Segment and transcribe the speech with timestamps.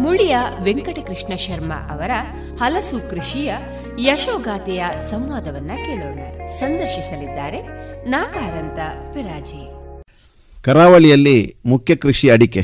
[0.00, 2.10] ಮುಳಿಯ ವೆಂಕಟಕೃಷ್ಣ ಶರ್ಮಾ ಅವರ
[2.60, 3.52] ಹಲಸು ಕೃಷಿಯ
[3.98, 6.20] ಯಶೋಗಾಥೆಯ ಸಂವಾದವನ್ನ ಕೇಳೋಣ.
[6.46, 7.60] ಸಂದರ್ಶಿಸಲಿದ್ದಾರೆ
[8.08, 8.78] ನಾಕಾರಂತ
[9.14, 9.62] ಪಿರಾಜಿ.
[10.62, 12.62] ಕರಾವಳಿಯಲ್ಲಿ ಮುಖ್ಯ ಕೃಷಿ ಅಡಿಕೆ,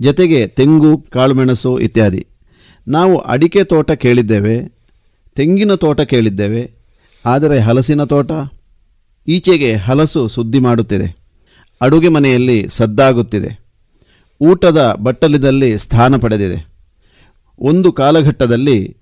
[0.00, 2.26] ಜತೆಗೆ ತೆಂಗು, ಕಾಳುಮೆಣಸು ಇತ್ಯಾದಿ.
[2.88, 4.56] ನಾವು ಅಡಿಕೆ ತೋಟ ಕೇಳಿದ್ದೇವೆ,
[5.36, 6.62] ತೆಂಗಿನ ತೋಟ ಕೇಳಿದ್ದೇವೆ,
[7.24, 8.30] ಆದರೆ ಹಲಸಿನ ತೋಟ,
[9.26, 11.08] ಈಚೆಗೆ ಹಲಸು ಸುದ್ದಿ ಮಾಡುತ್ತಿದೆ.
[11.80, 13.67] ಅಡುಗೆ ಮನೆಯಲ್ಲಿ ಸದ್ದಾಗುತ್ತಿದೆ.
[14.40, 16.68] ಊಟದ ಬಟ್ಟಲಿನಲ್ಲಿ ಸ್ಥಾನ ಪಡೆದಿದೆ.
[17.58, 18.96] ಒಂದು ಕಾಲಘಟ್ಟದಲ್ಲಿ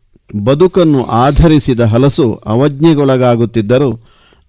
[0.45, 4.01] ಬದುಕನ್ನು ಆಧರಿಸಿದ ಹಲಸು ಅವಜ್ಞೆಗೊಳಗಾಗುತ್ತಿದ್ದರೂ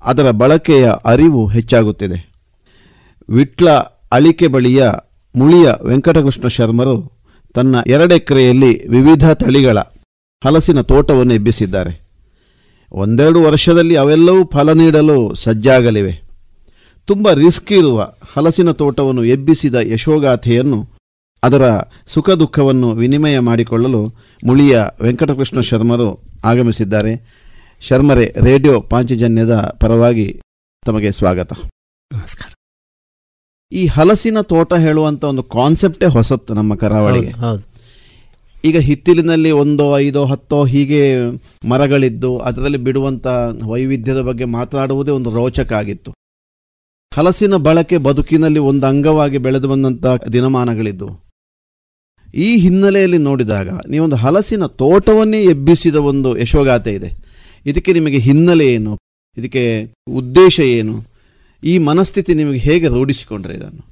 [0.02, 2.32] ಅದರ ಬಳಕೆಯ ಅರಿವು ಹೆಚ್ಚಾಗುತ್ತಿದೆ.
[3.30, 3.70] ವಿಟ್ಲ
[4.12, 4.84] ಅಳಿಕೆ ಬಳಿಯ
[5.36, 7.12] ಮುಳಿಯ ವೆಂಕಟಕೃಷ್ಣ ಶರ್ಮರು
[7.54, 9.78] ತನ್ನ ಎರಡೆಕರೆಯಲ್ಲಿ ವಿವಿಧ ತಳಿಗಳ
[10.46, 12.08] ಹಲಸಿನ ತೋಟವನ್ನು ಎಬ್ಬಿಸಿದ್ದಾರೆ
[12.92, 16.27] ಒಂದೆರಡು ವರ್ಷದಲ್ಲಿ ಅವೆಲ್ಲವೂ ಫಲ ನೀಡಲು ಸಜ್ಜಾಗಲಿವೆ.
[17.08, 20.90] ತುಂಬ ರಿಸ್ಕ್ ಇರುವ ಹಲಸಿನ ತೋಟವನ್ನು ಎಬ್ಬಿಸಿದ ಯಶೋಗಾಥೆಯನ್ನು
[21.44, 24.08] ಅದರ ಸುಖ ದುಃಖವನ್ನು ವಿನಿಮಯ ಮಾಡಿಕೊಳ್ಳಲು
[24.46, 27.38] ಮುಳಿಯ ವೆಂಕಟಕೃಷ್ಣ ಶರ್ಮರು ಆಗಮಿಸಿದ್ದಾರೆ.
[27.82, 30.42] ಶರ್ಮರೆ ರೇಡಿಯೋ ಪಾಂಚಜನ್ಯದ ಪರವಾಗಿ
[30.86, 31.54] ತಮಗೆ ಸ್ವಾಗತ.
[32.14, 32.54] ನಮಸ್ಕಾರ.
[33.72, 37.34] ಈ ಹಲಸಿನ ತೋಟ ಹೇಳುವಂಥ ಒಂದು ಕಾನ್ಸೆಪ್ಟೇ ಹೊಸತ್ತು ನಮ್ಮ ಕರಾವಳಿಗೆ.
[38.66, 41.16] ಈಗ ಹಿತ್ತಿಲಿನಲ್ಲಿ ಒಂದೋ ಐದೋ ಹತ್ತೋ ಹೀಗೆ
[41.70, 43.28] ಮರಗಳಿದ್ದು ಅದರಲ್ಲಿ ಬಿಡುವಂಥ
[43.66, 46.14] ವೈವಿಧ್ಯದ ಬಗ್ಗೆ ಮಾತನಾಡುವುದೇ ಒಂದು ರೋಚಕ ಆಗಿತ್ತು.
[47.18, 51.28] ಹಲಸಿನ ಬಳಕೆ ಬದುಕಿನಲ್ಲಿ ಒಂದು ಅಂಗವಾಗಿ ಬೆಳೆದು ಬಂದಂಥ ದಿನಮಾನಗಳಿದ್ದು
[52.36, 57.12] ಈ ಹಿನ್ನೆಲೆಯಲ್ಲಿ ನೋಡಿದಾಗ ನೀವೊಂದು ಹಲಸಿನ ತೋಟವನ್ನೇ ಎಬ್ಬಿಸಿದ ಒಂದು ಯಶೋಗಾಥೆ ಇದೆ.
[57.66, 58.98] ಇದಕ್ಕೆ ನಿಮಗೆ ಹಿನ್ನೆಲೆ ಏನು?
[59.38, 61.06] ಇದಕ್ಕೆ ಉದ್ದೇಶ ಏನು?
[61.64, 63.86] ಈ ಮನಸ್ಥಿತಿ ನಿಮಗೆ ಹೇಗೆ ರೂಢಿಸಿಕೊಂಡ್ರೆ ಇದನ್ನು?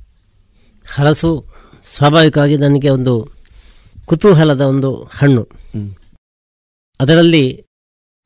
[0.94, 1.46] ಹಲಸು
[1.86, 3.32] ಸ್ವಾಭಾವಿಕವಾಗಿ ನನಗೆ ಒಂದು
[4.06, 5.50] ಕುತೂಹಲದ ಒಂದು ಹಣ್ಣು.
[7.00, 7.64] ಅದರಲ್ಲಿ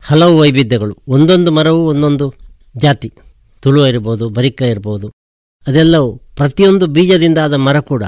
[0.02, 0.96] ಹಲವು ವೈವಿಧ್ಯಗಳು.
[1.08, 2.34] ಒಂದೊಂದು ಮರವು ಒಂದೊಂದು
[2.76, 3.12] ಜಾತಿ.
[3.62, 5.06] ತುಳು ಇರ್ಬೋದು ಬರಿಕ ಇರ್ಬೋದು
[5.66, 8.04] ಅದೆಲ್ಲವೂ ಪ್ರತಿಯೊಂದು ಬೀಜದಿಂದ ಆದ ಮರ ಕೂಡ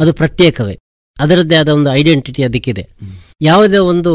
[0.00, 0.74] ಅದು ಪ್ರತ್ಯೇಕವೇ.
[1.18, 2.84] ಅದರದ್ದೇ ಆದ ಒಂದು ಐಡೆಂಟಿಟಿ ಅದಕ್ಕಿದೆ.
[3.42, 4.12] ಯಾವುದೇ ಒಂದು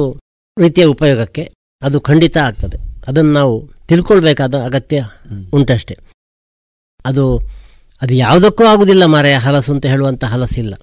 [0.58, 1.44] ರೀತಿಯ ಉಪಯೋಗಕ್ಕೆ
[1.82, 2.78] ಅದು ಖಂಡಿತ ಆಗ್ತದೆ.
[3.08, 3.54] ಅದನ್ನು ನಾವು
[3.88, 4.98] ತಿಳ್ಕೊಳ್ಬೇಕಾದ ಅಗತ್ಯ
[5.54, 5.96] ಉಂಟಷ್ಟೇ.
[7.06, 7.26] ಅದು
[8.02, 10.74] ಅದು ಯಾವುದಕ್ಕೂ ಆಗುದಿಲ್ಲ ಮರೆಯ ಹಲಸು ಅಂತ ಹೇಳುವಂಥ ಹಲಸಿಲ್ಲ.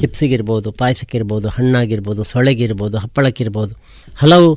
[0.00, 3.74] ಚಿಪ್ಸಿಗಿರ್ಬೋದು ಪಾಯಸಕ್ಕಿರ್ಬೋದು ಹಣ್ಣಾಗಿರ್ಬೋದು ಸೊಳೆಗಿರ್ಬೋದು ಹಪ್ಪಳಕ್ಕಿರ್ಬೋದು
[4.16, 4.48] ಹಲವು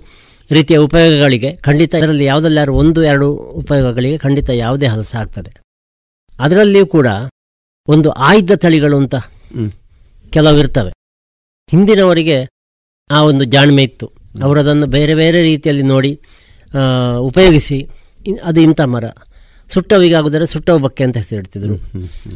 [0.51, 3.27] ರೀತಿಯ ಉಪಯೋಗಗಳಿಗೆ ಖಂಡಿತ ಇದರಲ್ಲಿ ಯಾವುದಲ್ಲಾರು ಒಂದು ಎರಡು
[3.61, 5.51] ಉಪಯೋಗಗಳಿಗೆ ಖಂಡಿತ ಯಾವುದೇ ಹಲಸ ಆಗ್ತದೆ.
[6.39, 7.07] ಅದರಲ್ಲಿಯೂ ಕೂಡ
[7.87, 10.91] ಒಂದು ಆಯ್ದ ತಳಿಗಳು ಅಂತ ಕೆಲವಿರ್ತವೆ ಕೆಲವು ಇರ್ತವೆ.
[11.71, 12.37] ಹಿಂದಿನವರಿಗೆ
[13.11, 14.07] ಆ ಒಂದು ಜಾಣ್ಮೆ ಇತ್ತು.
[14.43, 16.11] ಅವರದನ್ನು ಬೇರೆ ಬೇರೆ ರೀತಿಯಲ್ಲಿ ನೋಡಿ
[17.19, 17.77] ಉಪಯೋಗಿಸಿ
[18.43, 19.05] ಅದು ಇಂಥ ಮರ.
[19.69, 21.75] ಸುಟ್ಟವಿಗಾಗುದರೆ ಸುಟ್ಟವು ಬಕ್ಕೆ ಅಂತ ಹೆಸರಿಡ್ತಿದ್ರು.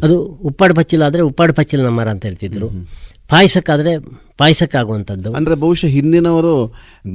[0.04, 0.16] ಅದು
[0.50, 2.70] ಉಪ್ಪಾಡು ಪಚ್ಚಿಲ ಆದರೆ ಉಪ್ಪಾಡು ಪಚ್ಚಿಲನ ಮರ ಅಂತ ಹೇಳ್ತಿದ್ರು.
[3.30, 3.92] ಪಾಯಸಕ್ಕಾದರೆ
[4.38, 5.30] ಪಾಯಸಕ್ಕಾಗುವಂಥದ್ದು.
[5.34, 6.54] ಅಂದರೆ ಬಹುಶಃ ಹಿಂದಿನವರು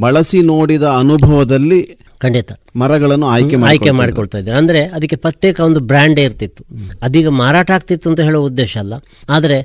[0.01, 1.79] ಬಳಸಿ ನೋಡಿದ ಅನುಭವದಲ್ಲಿ
[2.21, 2.53] ಖಂಡಿತ.
[2.77, 6.63] ಮರಗಳನ್ನು ಆಯ್ಕೆ ಆಯ್ಕೆ ಮಾಡ್ಕೊಳ್ತಾ ಇದ್ದಾರೆ ಅಂದರೆ ಅದಕ್ಕೆ ಪ್ರತ್ಯೇಕ ಒಂದು ಬ್ರ್ಯಾಂಡೇ ಇರ್ತಿತ್ತು.
[7.03, 8.95] ಅದೀಗ ಮಾರಾಟ ಆಗ್ತಿತ್ತು ಅಂತ ಹೇಳೋ ಉದ್ದೇಶ ಅಲ್ಲ.
[9.29, 9.59] ಆದರೆ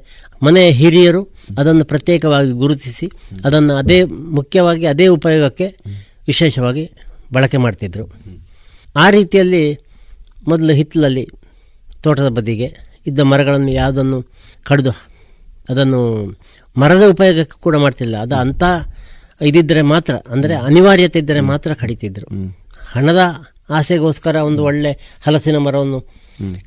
[0.43, 1.21] ಮನೆಯ ಹಿರಿಯರು
[1.57, 3.07] ಅದನ್ನು ಪ್ರತ್ಯೇಕವಾಗಿ ಗುರುತಿಸಿ
[3.45, 3.99] ಅದನ್ನು ಅದೇ
[4.39, 5.67] ಮುಖ್ಯವಾಗಿ ಅದೇ ಉಪಯೋಗಕ್ಕೆ
[6.27, 6.85] ವಿಶೇಷವಾಗಿ
[7.33, 8.05] ಬಳಕೆ ಮಾಡ್ತಿದ್ರು.
[8.97, 9.63] ಆ ರೀತಿಯಲ್ಲಿ
[10.47, 11.25] ಮೊದಲು ಹಿತ್ತಲಲ್ಲಿ
[12.03, 12.67] ತೋಟದ ಬದಿಗೆ
[13.07, 14.19] ಇದ್ದ ಮರಗಳನ್ನು ಯಾವುದನ್ನು
[14.63, 14.91] ಕಡಿದು
[15.69, 16.01] ಅದನ್ನು
[16.75, 18.15] ಮರದ ಉಪಯೋಗಕ್ಕೆ ಕೂಡ ಮಾಡ್ತಿಲ್ಲ.
[18.25, 18.63] ಅದು ಅಂಥ
[19.49, 22.27] ಇದಿದ್ದರೆ ಮಾತ್ರ ಅಂದರೆ ಅನಿವಾರ್ಯತೆ ಇದ್ದರೆ ಮಾತ್ರ ಕಡಿತಿದ್ರು.
[22.93, 23.21] ಹಣದ
[23.77, 24.91] ಆಸೆಗೋಸ್ಕರ ಒಂದು ಒಳ್ಳೆ
[25.25, 25.99] ಹಲಸಿನ ಮರವನ್ನು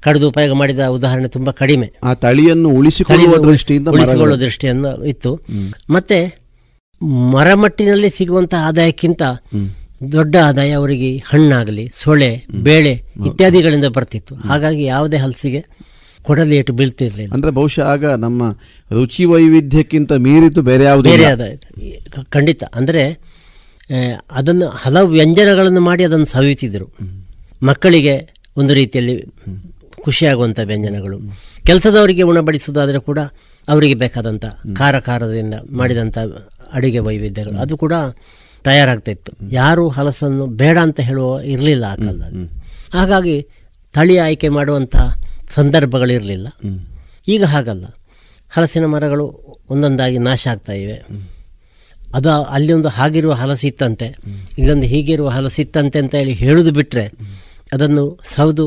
[0.05, 1.87] ಕಡಿದು ಉಪಯೋಗ ಮಾಡಿದ ಉದಾಹರಣೆ ತುಂಬಾ ಕಡಿಮೆ.
[2.03, 5.33] ಆ ತಳಿಯನ್ನು ಉಳಿಸಿಕೊಳ್ಳುವ ದೃಷ್ಟಿಯಿಂದ ಉಳಿಸಿಕೊಳ್ಳುವ ದೃಷ್ಟಿಯನ್ನು ಇತ್ತು.
[5.91, 6.19] ಮತ್ತೆ
[7.35, 9.23] ಮರಮಟ್ಟಿನಲ್ಲಿ ಸಿಗುವಂತಹ ಆದಾಯಕ್ಕಿಂತ
[10.13, 12.31] ದೊಡ್ಡ ಆದಾಯ ಅವರಿಗೆ ಹಣ್ಣಾಗಲಿ ಸೊಳೆ
[12.69, 12.93] ಬೇಳೆ
[13.29, 14.35] ಇತ್ಯಾದಿಗಳಿಂದ ಬರ್ತಿತ್ತು.
[14.49, 15.61] ಹಾಗಾಗಿ ಯಾವುದೇ ಹಲಸಿಗೆ
[16.27, 17.33] ಕೊಡಲಿ ಏಟು ಬೀಳ್ತಿರ್ಲಿಲ್ಲ.
[17.35, 18.43] ಅಂದ್ರೆ ಬಹುಶಃ ಆಗ ನಮ್ಮ
[18.91, 21.49] ರುಚಿ ವೈವಿಧ್ಯಕ್ಕಿಂತ ಮೀರಿತು ಬೇರೆ ಯಾವುದು ಬೇರೆ
[22.35, 22.63] ಖಂಡಿತ.
[22.75, 23.05] ಅಂದರೆ
[24.31, 26.87] ಅದನ್ನು ಹಲವು ವ್ಯಂಜನಗಳನ್ನು ಮಾಡಿ ಅದನ್ನು ಸವಿತಿದ್ರು
[27.63, 28.15] ಮಕ್ಕಳಿಗೆ
[28.57, 29.17] ಒಂದು ರೀತಿಯಲ್ಲಿ
[30.05, 31.19] ಖುಷಿಯಾಗುವಂಥ ವ್ಯಂಜನಗಳು.
[31.67, 33.21] ಕೆಲಸದವರಿಗೆ ಉಣಬಡಿಸೋದಾದರೆ ಕೂಡ
[33.69, 34.45] ಅವರಿಗೆ ಬೇಕಾದಂಥ
[34.79, 36.19] ಖಾರ ಖಾರದಿಂದ ಮಾಡಿದಂಥ
[36.73, 37.57] ಅಡುಗೆ ವೈವಿಧ್ಯಗಳು.
[37.65, 37.95] ಅದು ಕೂಡ
[38.65, 39.33] ತಯಾರಾಗ್ತಾ ಇತ್ತು.
[39.53, 42.45] ಯಾರು ಹಲಸನ್ನು ಬೇಡ ಅಂತ ಹೇಳುವ ಇರಲಿಲ್ಲ ಆ ಕಾಲದಲ್ಲಿ.
[42.93, 43.37] ಹಾಗಾಗಿ
[43.95, 44.97] ತಳಿ ಆಯ್ಕೆ ಮಾಡುವಂಥ
[45.55, 46.49] ಸಂದರ್ಭಗಳಿರಲಿಲ್ಲ.
[47.29, 47.85] ಈಗ ಹಾಗಲ್ಲ.
[48.51, 49.25] ಹಲಸಿನ ಮರಗಳು
[49.71, 50.97] ಒಂದೊಂದಾಗಿ ನಾಶ ಆಗ್ತಾ ಇವೆ.
[52.15, 54.07] ಅದು ಅಲ್ಲಿ ಒಂದು ಹಾಗಿರುವ ಹಲಸಿತ್ತಂತೆ
[54.59, 57.05] ಇಲ್ಲೊಂದು ಹೀಗಿರುವ ಹಲಸಿತ್ತಂತೆ ಅಂತ ಹೇಳಿ ಹೇಳುದು ಬಿಟ್ಟರೆ
[57.73, 58.65] ಅದನ್ನು ಸೌದು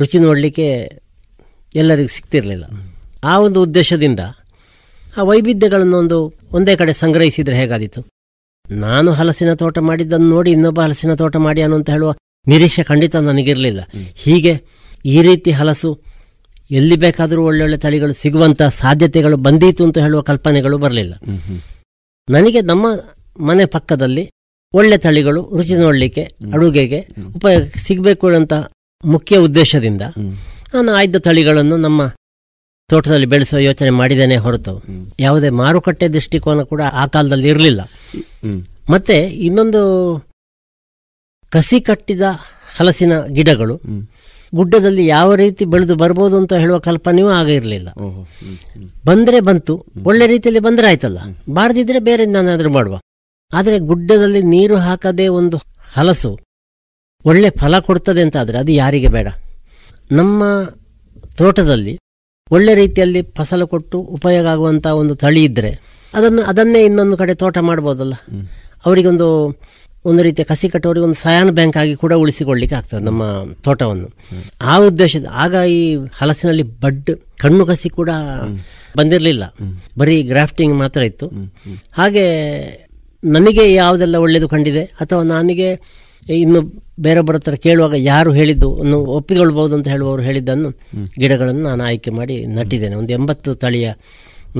[0.00, 0.66] ರುಚಿ ನೋಡಲಿಕ್ಕೆ
[1.76, 2.64] ಎಲ್ಲರಿಗೂ ಸಿಗ್ತಿರಲಿಲ್ಲ
[3.24, 4.20] ಆ ಒಂದು ಉದ್ದೇಶದಿಂದ
[5.16, 8.00] ಆ ವೈವಿಧ್ಯಗಳನ್ನು ಒಂದು ಒಂದೇ ಕಡೆ ಸಂಗ್ರಹಿಸಿದರೆ ಹೇಗಾದೀತು?
[8.70, 12.14] ನಾನು ಹಲಸಿನ ತೋಟ ಮಾಡಿದ್ದನ್ನು ನೋಡಿ ಇನ್ನೊಬ್ಬ ಹಲಸಿನ ತೋಟ ಮಾಡಿ ಅಂತ ಹೇಳುವ
[12.46, 13.80] ನಿರೀಕ್ಷೆ ಖಂಡಿತ ನನಗಿರಲಿಲ್ಲ.
[14.14, 14.54] ಹೀಗೆ
[15.04, 15.90] ಈ ರೀತಿ ಹಲಸು
[16.70, 21.14] ಎಲ್ಲಿ ಬೇಕಾದರೂ ಒಳ್ಳೊಳ್ಳೆ ತಳಿಗಳು ಸಿಗುವಂಥ ಸಾಧ್ಯತೆಗಳು ಬಂದೀತು ಅಂತ ಹೇಳುವ ಕಲ್ಪನೆಗಳು ಬರಲಿಲ್ಲ
[22.28, 22.86] ನನಗೆ ನಮ್ಮ
[23.40, 24.24] ಮನೆ ಪಕ್ಕದಲ್ಲಿ
[24.74, 26.22] ಒಳ್ಳೆ ತಳಿಗಳು ರುಚಿ ನೋಡಲಿಕ್ಕೆ,
[26.52, 27.00] ಅಡುಗೆಗೆ
[27.34, 28.52] ಉಪಯೋಗ ಸಿಗಬೇಕು ಅಂತ
[29.04, 30.02] ಮುಖ್ಯ ಉದ್ದೇಶದಿಂದ
[30.74, 32.02] ನಾನು ಆಯ್ದ ತಳಿಗಳನ್ನು ನಮ್ಮ
[32.90, 34.82] ತೋಟದಲ್ಲಿ ಬೆಳೆಸೋ ಯೋಚನೆ ಮಾಡಿದ್ದೇನೆ ಹೊರತು
[35.20, 37.80] ಯಾವುದೇ ಮಾರುಕಟ್ಟೆ ದೃಷ್ಟಿಕೋನ ಕೂಡ ಆ ಕಾಲದಲ್ಲಿ ಇರಲಿಲ್ಲ
[38.90, 39.82] ಮತ್ತೆ ಇನ್ನೊಂದು
[41.52, 42.22] ಕಸಿ ಕಟ್ಟಿದ
[42.76, 43.76] ಹಲಸಿನ ಗಿಡಗಳು.
[44.58, 47.88] ಗುಡ್ಡದಲ್ಲಿ ಯಾವ ರೀತಿ ಬೆಳೆದು ಬರ್ಬೋದು ಅಂತ ಹೇಳುವ ಕಲ್ಪನೆಯೂ ಆಗ ಇರಲಿಲ್ಲ.
[49.08, 49.74] ಬಂದ್ರೆ ಬಂತು
[50.10, 51.18] ಒಳ್ಳೆ ರೀತಿಯಲ್ಲಿ ಬಂದರೆ ಆಯ್ತಲ್ಲ.
[51.58, 52.96] ಬಾರದಿದ್ರೆ ಬೇರೆ ನಾನಾದರೂ ಮಾಡುವ.
[53.52, 55.56] ಆದರೆ ಗುಡ್ಡದಲ್ಲಿ ನೀರು ಹಾಕದೇ ಒಂದು
[55.96, 56.30] ಹಲಸು
[57.24, 59.28] ಒಳ್ಳೆ ಫಲ ಕೊಡ್ತದೆ ಅಂತ ಆದರೆ ಅದು ಯಾರಿಗೆ ಬೇಡ.
[60.12, 60.42] ನಮ್ಮ
[61.40, 61.94] ತೋಟದಲ್ಲಿ
[62.50, 65.70] ಒಳ್ಳೆ ರೀತಿಯಲ್ಲಿ ಫಸಲು ಕೊಟ್ಟು ಉಪಯೋಗ ಆಗುವಂಥ ಒಂದು ತಳಿ ಇದ್ದರೆ
[66.14, 68.14] ಅದನ್ನು ಅದನ್ನೇ ಇನ್ನೊಂದು ಕಡೆ ತೋಟ ಮಾಡ್ಬೋದಲ್ಲ.
[68.86, 69.28] ಅವರಿಗೊಂದು
[70.04, 73.22] ಒಂದು ರೀತಿಯ ಕಸಿ ಕಟ್ಟೋರಿಗೆ ಒಂದು ಸಯಾನ್ ಬ್ಯಾಂಕ್ ಆಗಿ ಕೂಡ ಉಳಿಸಿಕೊಳ್ಳಿಕ್ಕೆ ಆಗ್ತದೆ ನಮ್ಮ
[73.62, 74.08] ತೋಟವನ್ನು.
[74.62, 78.10] ಆ ಉದ್ದೇಶದ ಆಗ ಈ ಹಲಸಿನಲ್ಲಿ ಬಡ್ ಕಣ್ಣು ಕಸಿ ಕೂಡ
[78.96, 79.54] ಬಂದಿರಲಿಲ್ಲ.
[79.98, 81.26] ಬರೀ ಗ್ರಾಫ್ಟಿಂಗ್ ಮಾತ್ರ ಇತ್ತು.
[81.92, 82.24] ಹಾಗೆ
[83.24, 84.84] ನನಗೆ ಯಾವುದೆಲ್ಲ ಒಳ್ಳೆಯದು ಕಂಡಿದೆ?
[84.84, 85.68] ಅಥವಾ ನನಗೆ
[86.28, 86.60] ಇನ್ನು
[87.00, 90.70] ಬೇರೊಬ್ಬರ ಹತ್ರ ಕೇಳುವಾಗ ಯಾರು ಹೇಳಿದ್ದು ಅನ್ನು ಒಪ್ಪಿಕೊಳ್ಬೋದು ಅಂತ ಹೇಳುವವರು ಹೇಳಿದ್ದನ್ನು
[91.18, 92.94] ಗಿಡಗಳನ್ನು ನಾನು ಆಯ್ಕೆ ಮಾಡಿ ನಟ್ಟಿದ್ದೇನೆ.
[92.94, 93.92] ಒಂದು ಎಂಬತ್ತು ತಳಿಯ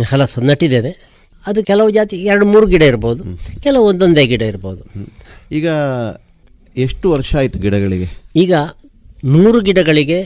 [0.06, 1.14] ಹಲಸು ನಟ್ಟಿದ್ದೇನೆ.
[1.46, 3.24] ಅದು ಕೆಲವು ಜಾತಿ ಎರಡು ಮೂರು ಗಿಡ ಇರ್ಬೋದು.
[3.62, 4.84] ಕೆಲವು ಒಂದೊಂದೇ ಗಿಡ ಇರ್ಬೋದು.
[5.58, 5.68] ಈಗ
[6.84, 8.08] ಎಷ್ಟು ವರ್ಷ ಆಯಿತು ಗಿಡಗಳಿಗೆ?
[8.42, 8.52] ಈಗ
[9.34, 10.18] ನೂರು ಗಿಡಗಳಿಗೆ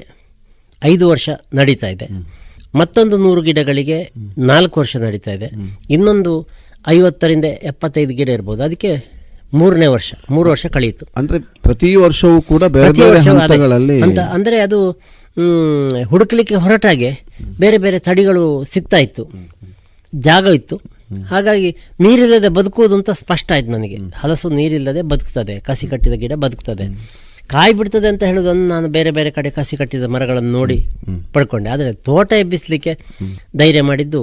[0.82, 1.28] ಐದು ವರ್ಷ
[1.58, 2.06] ನಡೀತಾ ಇದೆ.
[2.80, 3.98] ಮತ್ತೊಂದು ನೂರು ಗಿಡಗಳಿಗೆ
[4.50, 5.48] ನಾಲ್ಕು ವರ್ಷ ನಡೀತಾ ಇದೆ.
[5.96, 6.32] ಇನ್ನೊಂದು
[6.96, 8.60] ಐವತ್ತರಿಂದ ಎಪ್ಪತ್ತೈದು ಗಿಡ ಇರ್ಬೋದು.
[8.66, 8.92] ಅದಕ್ಕೆ
[9.60, 12.62] ಮೂರನೇ ವರ್ಷ ಮೂರು ವರ್ಷ ಕಳೆಯಿತು ಅಂದರೆ ಪ್ರತಿ ವರ್ಷವೂ ಕೂಡ
[14.06, 14.80] ಅಂತ ಅಂದರೆ ಅದು
[15.36, 17.10] ಹುಡುಕಲಿಕ್ಕೆ ಹುಡುಕ್ಲಿಕ್ಕೆ ಹೊರಟಾಗೆ
[17.62, 19.25] ಬೇರೆ ಬೇರೆ ತಡಿಗಳು ಸಿಗ್ತಾ ಇತ್ತು.
[20.12, 20.76] ಜಾಗ ಇತ್ತು.
[21.31, 21.70] ಹಾಗಾಗಿ
[22.00, 23.99] ನೀರಿಲ್ಲದೆ ಬದುಕುವುದು ಅಂತ ಸ್ಪಷ್ಟ ಆಯ್ತು ನನಗೆ.
[24.16, 26.87] ಹಲಸು ನೀರಿಲ್ಲದೆ ಬದುಕ್ತದೆ ಕಸಿ ಕಟ್ಟಿದ ಗಿಡ ಬದುಕ್ತದೆ.
[27.46, 30.78] ಕಾಯಿ ಬಿಡ್ತದೆ ಅಂತ ಹೇಳೋದನ್ನು ನಾನು ಬೇರೆ ಬೇರೆ ಕಡೆ ಕಸಿ ಕಟ್ಟಿದ ಮರಗಳನ್ನು ನೋಡಿ
[31.32, 31.69] ಪಡ್ಕೊಂಡೆ.
[31.70, 32.93] ಆದರೆ ತೋಟ ಎಬ್ಬಿಸಲಿಕ್ಕೆ
[33.56, 34.20] ಧೈರ್ಯ ಮಾಡಿದ್ದು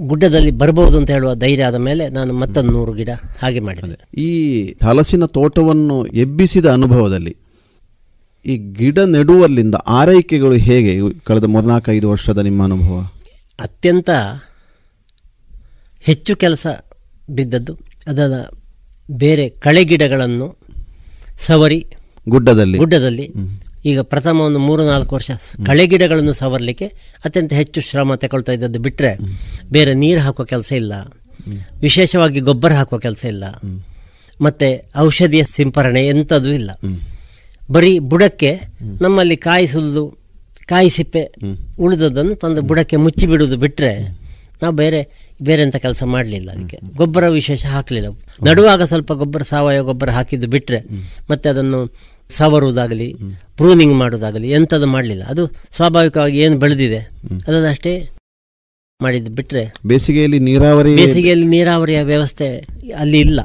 [0.00, 3.10] ಗುಡ್ಡದಲ್ಲಿ ಬರಬಹುದು ಅಂತ ಹೇಳುವ ಧೈರ್ಯ ಆದ ಮೇಲೆ ನಾನು ಮತ್ತೊಂದು ನೂರು ಗಿಡ
[3.42, 3.96] ಹಾಗೆ ಮಾಡಿದೆ.
[4.20, 4.30] ಈ
[4.88, 7.34] ಹಲಸಿನ ತೋಟವನ್ನು ಎಬ್ಬಿಸಿದ ಅನುಭವದಲ್ಲಿ
[8.44, 10.92] ಈ ಗಿಡ ನೆಡುವಲ್ಲಿಂದ ಆರೈಕೆಗಳು ಹೇಗೆ?
[11.24, 12.98] ಕಳೆದ ಮೂರ್ನಾಲ್ಕೈದು ವರ್ಷದ ನಿಮ್ಮ ಅನುಭವ?
[13.58, 14.10] ಅತ್ಯಂತ
[16.06, 16.66] ಹೆಚ್ಚು ಕೆಲಸ
[17.30, 18.44] ಬಿದ್ದದ್ದು ಅದರ
[19.10, 20.58] ಬೇರೆ ಕಳೆ ಗಿಡಗಳನ್ನು
[21.46, 21.86] ಸವರಿ
[22.28, 22.78] ಗುಡ್ಡದಲ್ಲಿ.
[22.78, 23.30] ಗುಡ್ಡದಲ್ಲಿ.
[23.84, 25.30] ಈಗ ಪ್ರಥಮ ಒಂದು ಮೂರು ನಾಲ್ಕು ವರ್ಷ
[25.66, 26.86] ಕಳೆ ಗಿಡಗಳನ್ನು ಸವರಲಿಕ್ಕೆ
[27.24, 29.18] ಅತ್ಯಂತ ಹೆಚ್ಚು ಶ್ರಮ ತಗೊಳ್ತಾ ಇದ್ದದ್ದು ಬಿಟ್ಟರೆ
[29.72, 30.92] ಬೇರೆ ನೀರು ಹಾಕುವ ಕೆಲಸ ಇಲ್ಲ.
[31.80, 33.44] ವಿಶೇಷವಾಗಿ ಗೊಬ್ಬರ ಹಾಕುವ ಕೆಲಸ ಇಲ್ಲ.
[34.40, 36.70] ಮತ್ತೆ ಔಷಧಿಯ ಸಿಂಪರಣೆ ಎಂಥದ್ದು ಇಲ್ಲ.
[37.70, 38.58] ಬರೀ ಬುಡಕ್ಕೆ
[39.00, 40.18] ನಮ್ಮಲ್ಲಿ ಕಾಯಿ ಸುಲಿದು
[40.66, 41.32] ಕಾಯಿ ಸಿಪ್ಪೆ
[41.80, 44.00] ಉಳಿದದನ್ನು ತಂದು ಬುಡಕ್ಕೆ ಮುಚ್ಚಿ ಬಿಡುವುದು ಬಿಟ್ಟರೆ
[44.62, 46.78] ನಾವು ಬೇರೆ ಬೇರೆ ಅಂತ ಕೆಲಸ ಮಾಡಲಿಲ್ಲ ಅದಕ್ಕೆ.
[46.96, 48.08] ಗೊಬ್ಬರ ವಿಶೇಷ ಹಾಕಲಿಲ್ಲ.
[48.44, 50.80] ನಡುವಾಗ ಸ್ವಲ್ಪ ಗೊಬ್ಬರ ಸಾವಯವ ಗೊಬ್ಬರ ಹಾಕಿದ್ದು ಬಿಟ್ಟರೆ
[51.30, 51.80] ಮತ್ತೆ ಅದನ್ನು
[52.30, 53.08] ಸವರುವುದಾಗಲಿ
[53.56, 55.24] ಪ್ರೂನಿಂಗ್ ಮಾಡೋದಾಗಲಿ ಎಂಥದ್ದು ಮಾಡಲಿಲ್ಲ.
[55.24, 55.42] ಅದು
[55.76, 57.00] ಸ್ವಾಭಾವಿಕವಾಗಿ ಏನು ಬೆಳೆದಿದೆ
[57.46, 57.92] ಅದನ್ನಷ್ಟೇ
[59.00, 62.48] ಮಾಡಿದ್ದು ಬಿಟ್ಟರೆ ಬೇಸಿಗೆಯಲ್ಲಿ ನೀರಾವರಿ ಬೇಸಿಗೆಯಲ್ಲಿ ನೀರಾವರಿಯ ವ್ಯವಸ್ಥೆ
[62.98, 63.40] ಅಲ್ಲಿ ಇಲ್ಲ.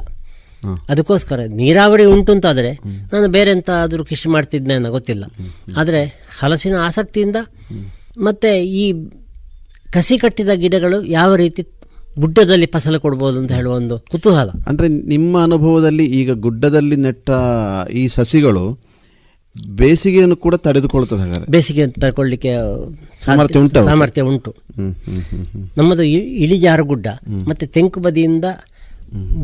[0.88, 2.72] ಅದಕ್ಕೋಸ್ಕರ ನೀರಾವರಿ ಉಂಟು ಅಂತಾದರೆ
[3.12, 5.24] ನಾನು ಬೇರೆ ಎಂತ ಆದರೂ ಕೃಷಿ ಮಾಡ್ತಿದ್ದೆ ಅನ್ನೋ ಗೊತ್ತಿಲ್ಲ.
[5.76, 6.02] ಆದರೆ
[6.38, 7.36] ಹಲಸಿನ ಆಸಕ್ತಿಯಿಂದ
[8.18, 8.84] ಮತ್ತೆ ಈ
[9.90, 11.62] ಕಸಿ ಕಟ್ಟಿದ ಗಿಡಗಳು ಯಾವ ರೀತಿ
[12.18, 14.50] ಗುಡ್ಡದಲ್ಲಿ ಫಸಲು ಕೊಡ್ಬೋದು ಅಂತ ಹೇಳುವ ಒಂದು ಕುತೂಹಲ.
[14.66, 17.30] ಅಂದ್ರೆ ನಿಮ್ಮ ಅನುಭವದಲ್ಲಿ ಈಗ ಗುಡ್ಡದಲ್ಲಿ ನೆಟ್ಟ
[17.92, 18.78] ಈ ಸಸಿಗಳು
[19.70, 21.50] ಬೇಸಿಗೆಯನ್ನು ಕೂಡ ತಡೆದುಕೊಳ್ಳುತ್ತದೆ ಹಾಗಾದ್ರೆ?
[21.50, 22.54] ಬೇಸಿಗೆ ತಗೊಳ್ಳಿಕ್ಕೆ
[23.24, 24.54] ಸಾಮರ್ಥ್ಯ ಉಂಟು ಸಾಮರ್ಥ್ಯ ಉಂಟು.
[25.76, 27.06] ನಮ್ಮದು ಇಳಿಜಾರು ಗುಡ್ಡ
[27.48, 28.44] ಮತ್ತೆ ತೆಂಕು ಬದಿಯಿಂದ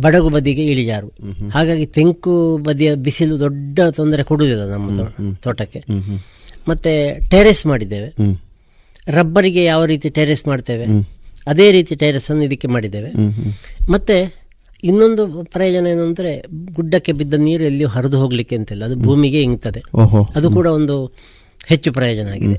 [0.01, 1.09] ಬಡಗು ಬದಿಗೆ ಇಳಿಜಾರು.
[1.51, 5.01] ಹಾಗಾಗಿ ತೆಂಕು ಬದಿಯ ಬಿಸಿಲು ದೊಡ್ಡ ತೊಂದರೆ ಕೊಡುವುದಿಲ್ಲ ನಮ್ಮ
[5.35, 5.85] ತೋಟಕ್ಕೆ.
[6.69, 8.39] ಮತ್ತೆ ಟೆರೆಸ್ ಮಾಡಿದ್ದೇವೆ.
[9.09, 11.18] ರಬ್ಬರಿಗೆ ಯಾವ ರೀತಿ ಟೆರೆಸ್ ಮಾಡ್ತೇವೆ?
[11.51, 13.11] ಅದೇ ರೀತಿ ಟೈರಸನ್ನು ಇದಕ್ಕೆ ಮಾಡಿದ್ದೇವೆ.
[13.95, 14.17] ಮತ್ತೆ
[14.83, 15.23] ಇನ್ನೊಂದು
[15.55, 16.33] ಪ್ರಯೋಜನ ಏನು ಅಂದರೆ
[16.77, 19.81] ಗುಡ್ಡಕ್ಕೆ ಬಿದ್ದ ನೀರು ಎಲ್ಲಿಯೂ ಹರಿದು ಹೋಗ್ಲಿಕ್ಕೆ ಅಂತಿಲ್ಲ ಅದು ಭೂಮಿಗೆ ಇಂಗ್ತದೆ
[20.39, 20.97] ಅದು ಕೂಡ ಒಂದು
[21.71, 22.59] ಹೆಚ್ಚು ಪ್ರಯೋಜನ ಆಗಿದೆ.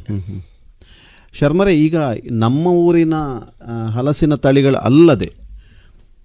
[1.36, 1.98] ಶರ್ಮರೆ ಈಗ
[2.44, 3.16] ನಮ್ಮ ಊರಿನ
[3.96, 5.30] ಹಲಸಿನ ತಳಿಗಳು ಅಲ್ಲದೆ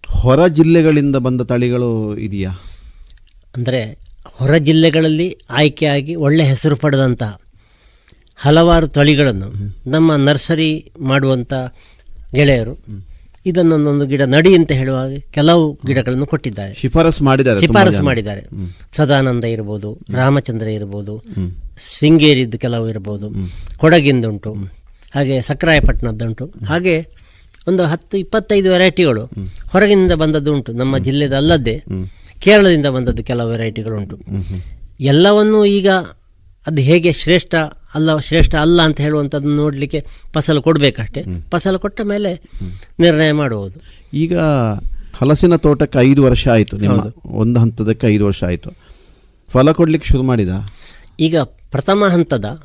[0.04, 1.90] ಹೊರ ಜಿಲ್ಲೆಗಳಿಂದ ಬಂದ ತಳಿಗಳು
[2.26, 2.50] ಇದೆಯಾ?
[3.54, 3.80] ಅಂದರೆ
[4.38, 7.32] ಹೊರ ಜಿಲ್ಲೆಗಳಲ್ಲಿ ಆಯ್ಕೆಯಾಗಿ ಒಳ್ಳೆ ಹೆಸರು ಪಡೆದಂತಹ
[8.38, 9.48] ಹಲವಾರು ತಳಿಗಳನ್ನು
[9.90, 10.70] ನಮ್ಮ ನರ್ಸರಿ
[11.10, 11.52] ಮಾಡುವಂಥ
[12.38, 12.74] ಗೆಳೆಯರು.
[13.50, 16.72] ಇದನ್ನೊಂದೊಂದು ಗಿಡ ನಡಿ ಅಂತ ಹೇಳುವಾಗ ಕೆಲವು ಗಿಡಗಳನ್ನು ಕೊಟ್ಟಿದ್ದಾರೆ.
[16.82, 18.42] ಶಿಫಾರಸು ಮಾಡಿದ್ದಾರೆ ಶಿಫಾರಸು ಮಾಡಿದ್ದಾರೆ.
[18.96, 21.14] ಸದಾನಂದ ಇರ್ಬೋದು ರಾಮಚಂದ್ರ ಇರ್ಬೋದು
[21.96, 23.28] ಶೃಂಗೇರಿದ್ದು ಕೆಲವು ಇರ್ಬೋದು
[23.82, 24.52] ಕೊಡಗಿಂದುಂಟು
[25.16, 26.46] ಹಾಗೆ ಸಕ್ರಾಯಪಟ್ಟಣದ್ದುಂಟು.
[26.70, 26.94] ಹಾಗೆ
[27.70, 29.24] ಒಂದು ಹತ್ತು ಇಪ್ಪತ್ತೈದು ವೆರೈಟಿಗಳು.
[29.72, 31.76] ಹೊರಗಿನಿಂದ ಬಂದದ್ದು ಉಂಟು ನಮ್ಮ ಜಿಲ್ಲೆದಲ್ಲದೆ
[32.44, 34.16] ಕೇರಳದಿಂದ ಬಂದದ್ದು ಕೆಲವು ವೆರೈಟಿಗಳುಂಟು.
[35.12, 35.88] ಎಲ್ಲವನ್ನೂ ಈಗ
[36.66, 37.54] ಅದು ಹೇಗೆ ಶ್ರೇಷ್ಠ
[37.94, 41.24] ಅಲ್ಲ ಶ್ರೇಷ್ಠ ಅಲ್ಲ ಅಂತ ಹೇಳುವಂಥದ್ದು ನೋಡಲಿಕ್ಕೆ ಫಸಲು ಕೊಡಬೇಕಷ್ಟೇ.
[41.50, 42.40] ಫಸಲು ಕೊಟ್ಟ ಮೇಲೆ
[43.00, 43.80] ನಿರ್ಣಯ ಮಾಡುವುದು.
[44.14, 44.38] ಈಗ
[45.16, 46.76] ಹಲಸಿನ ತೋಟಕ್ಕೆ ಐದು ವರ್ಷ ಆಯಿತು.
[46.76, 48.70] ನಿಮ್ಮ ಒಂದು ಹಂತದಕ್ಕೆ ಐದು ವರ್ಷ ಆಯಿತು.
[49.48, 50.48] ಫಲ ಕೊಡಲಿಕ್ಕೆ ಶುರು ಮಾಡಿದ?
[51.20, 52.62] ಈಗ ಪ್ರಥಮ ಹಂತದ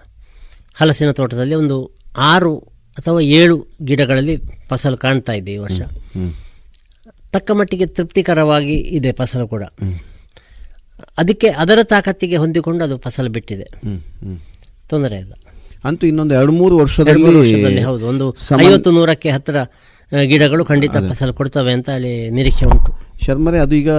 [0.75, 2.57] ಹಲಸಿನ ತೋಟದಲ್ಲಿ ಒಂದು ಆರು
[2.98, 4.38] ಅಥವಾ ಏಳು ಗಿಡಗಳಲ್ಲಿ
[4.69, 5.81] ಫಸಲು ಕಾಣ್ತಾ ಇದೆ ಈ ವರ್ಷ.
[7.31, 9.63] ತಕ್ಕ ಮಟ್ಟಿಗೆ ತೃಪ್ತಿಕರವಾಗಿ ಇದೆ ಫಸಲು ಕೂಡ.
[11.17, 13.67] ಅದಕ್ಕೆ ಅದರ ತಾಕತ್ತಿಗೆ ಹೊಂದಿಕೊಂಡು ಅದು ಫಸಲು ಬಿಟ್ಟಿದೆ.
[14.89, 15.34] ತೊಂದರೆ ಇಲ್ಲ.
[15.86, 18.03] ಅಂತೂ ಇನ್ನೊಂದು ಎರಡು ಮೂರು ವರ್ಷದಲ್ಲಿ ಹೌದು.
[18.08, 18.25] ಒಂದು
[18.62, 19.58] ಐವತ್ತು ನೂರಕ್ಕೆ ಹತ್ತಿರ
[20.25, 22.91] ಗಿಡಗಳು ಖಂಡಿತ ಫಸಲು ಕೊಡ್ತವೆ ಅಂತ ಅಲ್ಲಿ ನಿರೀಕ್ಷೆ ಉಂಟು.
[23.25, 23.91] ಶರ್ಮರೆ ಅದು ಈಗ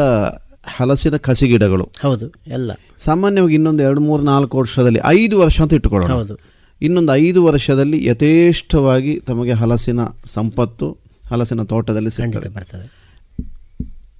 [0.76, 1.84] ಹಲಸಿನ ಕಸಿ ಗಿಡಗಳು.
[2.02, 2.70] ಹೌದು ಎಲ್ಲ.
[3.04, 6.10] ಸಾಮಾನ್ಯವಾಗಿ ಇನ್ನೊಂದು ಎರಡು ಮೂರು ನಾಲ್ಕು ವರ್ಷದಲ್ಲಿ ಐದು ವರ್ಷ ಅಂತ ಇಟ್ಟುಕೊಳ್ಳೋಣ.
[6.12, 6.34] ಹೌದು.
[6.82, 10.88] ಇನ್ನೊಂದು ಐದು ವರ್ಷದಲ್ಲಿ ಯಥೇಷ್ಟವಾಗಿ ತಮಗೆ ಹಲಸಿನ ಸಂಪತ್ತು
[11.30, 12.86] ಹಲಸಿನ ತೋಟದಲ್ಲಿ ಸಿಗುತ್ತೆ ಸಿಗ್ತದೆ ಬರ್ತದೆ.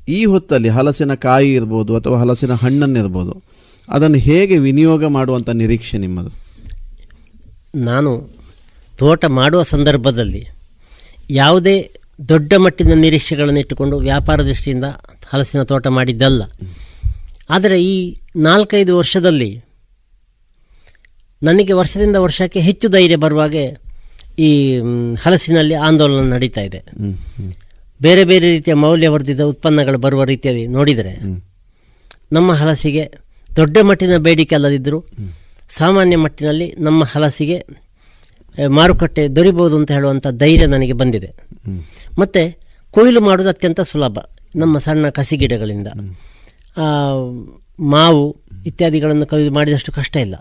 [0.09, 3.35] ಈ ಹೊತ್ತಲ್ಲಿ ಹಲಸಿನ ಕಾಯಿ ಇರ್ಬೋದು ಅಥವಾ ಹಲಸಿನ ಹಣ್ಣನ್ನಿರ್ಬೋದು
[3.89, 6.31] ಅದನ್ನು ಹೇಗೆ ವಿನಿಯೋಗ ಮಾಡುವಂಥ ನಿರೀಕ್ಷೆ ನಿಮ್ಮದು?
[7.75, 8.31] ನಾನು
[8.99, 10.49] ತೋಟ ಮಾಡುವ ಸಂದರ್ಭದಲ್ಲಿ
[11.31, 11.91] ಯಾವುದೇ
[12.29, 14.85] ದೊಡ್ಡ ಮಟ್ಟಿನ ನಿರೀಕ್ಷೆಗಳನ್ನು ಇಟ್ಟುಕೊಂಡು ವ್ಯಾಪಾರ ದೃಷ್ಟಿಯಿಂದ
[15.27, 16.43] ಹಲಸಿನ ತೋಟ ಮಾಡಿದ್ದಲ್ಲ.
[17.51, 19.65] ಆದರೆ ಈ ನಾಲ್ಕೈದು ವರ್ಷದಲ್ಲಿ
[21.43, 23.79] ನನಗೆ ವರ್ಷದಿಂದ ವರ್ಷಕ್ಕೆ ಹೆಚ್ಚು ಧೈರ್ಯ ಬರುವಾಗೆ
[24.39, 24.79] ಈ
[25.23, 26.85] ಹಲಸಿನಲ್ಲಿ ಆಂದೋಲನ ನಡೀತಾ ಇದೆ.
[28.03, 31.21] ಬೇರೆ ಬೇರೆ ರೀತಿಯ ಮೌಲ್ಯವರ್ಧಿತ ಉತ್ಪನ್ನಗಳು ಬರುವ ರೀತಿಯಲ್ಲಿ ನೋಡಿದರೆ
[32.33, 33.13] ನಮ್ಮ ಹಲಸಿಗೆ
[33.57, 35.05] ದೊಡ್ಡ ಮಟ್ಟಿನ ಬೇಡಿಕೆ ಅಲ್ಲದಿದ್ದರೂ
[35.79, 37.67] ಸಾಮಾನ್ಯ ಮಟ್ಟಿನಲ್ಲಿ ನಮ್ಮ ಹಲಸಿಗೆ
[38.69, 41.33] ಮಾರುಕಟ್ಟೆ ದೊರಿಬಹುದು ಅಂತ ಹೇಳುವಂಥ ಧೈರ್ಯ ನನಗೆ ಬಂದಿದೆ.
[42.19, 42.61] ಮತ್ತು
[42.91, 44.19] ಕೊಯ್ಲು ಮಾಡೋದು ಅತ್ಯಂತ ಸುಲಭ.
[44.57, 45.87] ನಮ್ಮ ಸಣ್ಣ ಕಸಿ ಗಿಡಗಳಿಂದ.
[47.81, 48.37] ಮಾವು
[48.67, 50.35] ಇತ್ಯಾದಿಗಳನ್ನು ಕೊಯ್ಲು ಮಾಡಿದಷ್ಟು ಕಷ್ಟ ಇಲ್ಲ.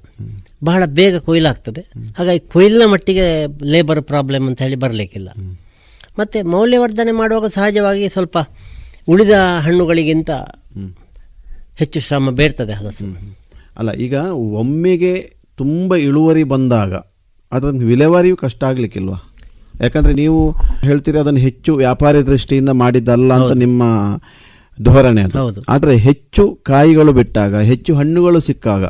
[0.63, 1.81] ಬಹಳ ಬೇಗ ಕೊಯ್ಲಾಗ್ತದೆ.
[2.17, 5.29] ಹಾಗಾಗಿ ಕೊಯ್ಲಿನ ಮಟ್ಟಿಗೆ ಲೇಬರ್ ಪ್ರಾಬ್ಲಮ್ ಅಂತ ಹೇಳಿ ಬರಲಿಕ್ಕಿಲ್ಲ.
[6.19, 8.37] ಮತ್ತು ಮೌಲ್ಯವರ್ಧನೆ ಮಾಡುವಾಗ ಸಹಜವಾಗಿ ಸ್ವಲ್ಪ
[9.07, 10.31] ಉಳಿದ ಹಣ್ಣುಗಳಿಗಿಂತ
[11.75, 13.38] ಹೆಚ್ಚು ಶ್ರಮ ಬೇರ್ತದೆ ಹಲಸು.
[13.79, 14.15] ಅಲ್ಲ ಈಗ
[14.59, 15.13] ಒಮ್ಮೆಗೆ
[15.59, 16.93] ತುಂಬ ಇಳುವರಿ ಬಂದಾಗ
[17.51, 19.17] ಅದನ್ನು ವಿಲೇವಾರಿಯೂ ಕಷ್ಟ ಆಗ್ಲಿಕ್ಕಿಲ್ವಾ?
[19.81, 20.39] ಯಾಕಂದ್ರೆ ನೀವು
[20.81, 23.83] ಹೇಳ್ತೀರಿ ಅದನ್ನು ಹೆಚ್ಚು ವ್ಯಾಪಾರಿ ದೃಷ್ಟಿಯಿಂದ ಮಾಡಿದ್ದಲ್ಲ ಅಂತ ನಿಮ್ಮ
[24.77, 25.59] ಧೋರಣೆ ಅಂತ ಹೌದು.
[25.69, 28.83] ಆದರೆ ಹೆಚ್ಚು ಕಾಯಿಗಳು ಬಿಟ್ಟಾಗ ಹೆಚ್ಚು ಹಣ್ಣುಗಳು ಸಿಕ್ಕಾಗ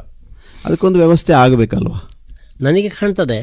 [0.65, 1.93] ಅದಕ್ಕೊಂದು ವ್ಯವಸ್ಥೆ ಆಗಬೇಕಲ್ವ?
[2.61, 3.39] ನನಗೆ ಕಾಣ್ತದೆ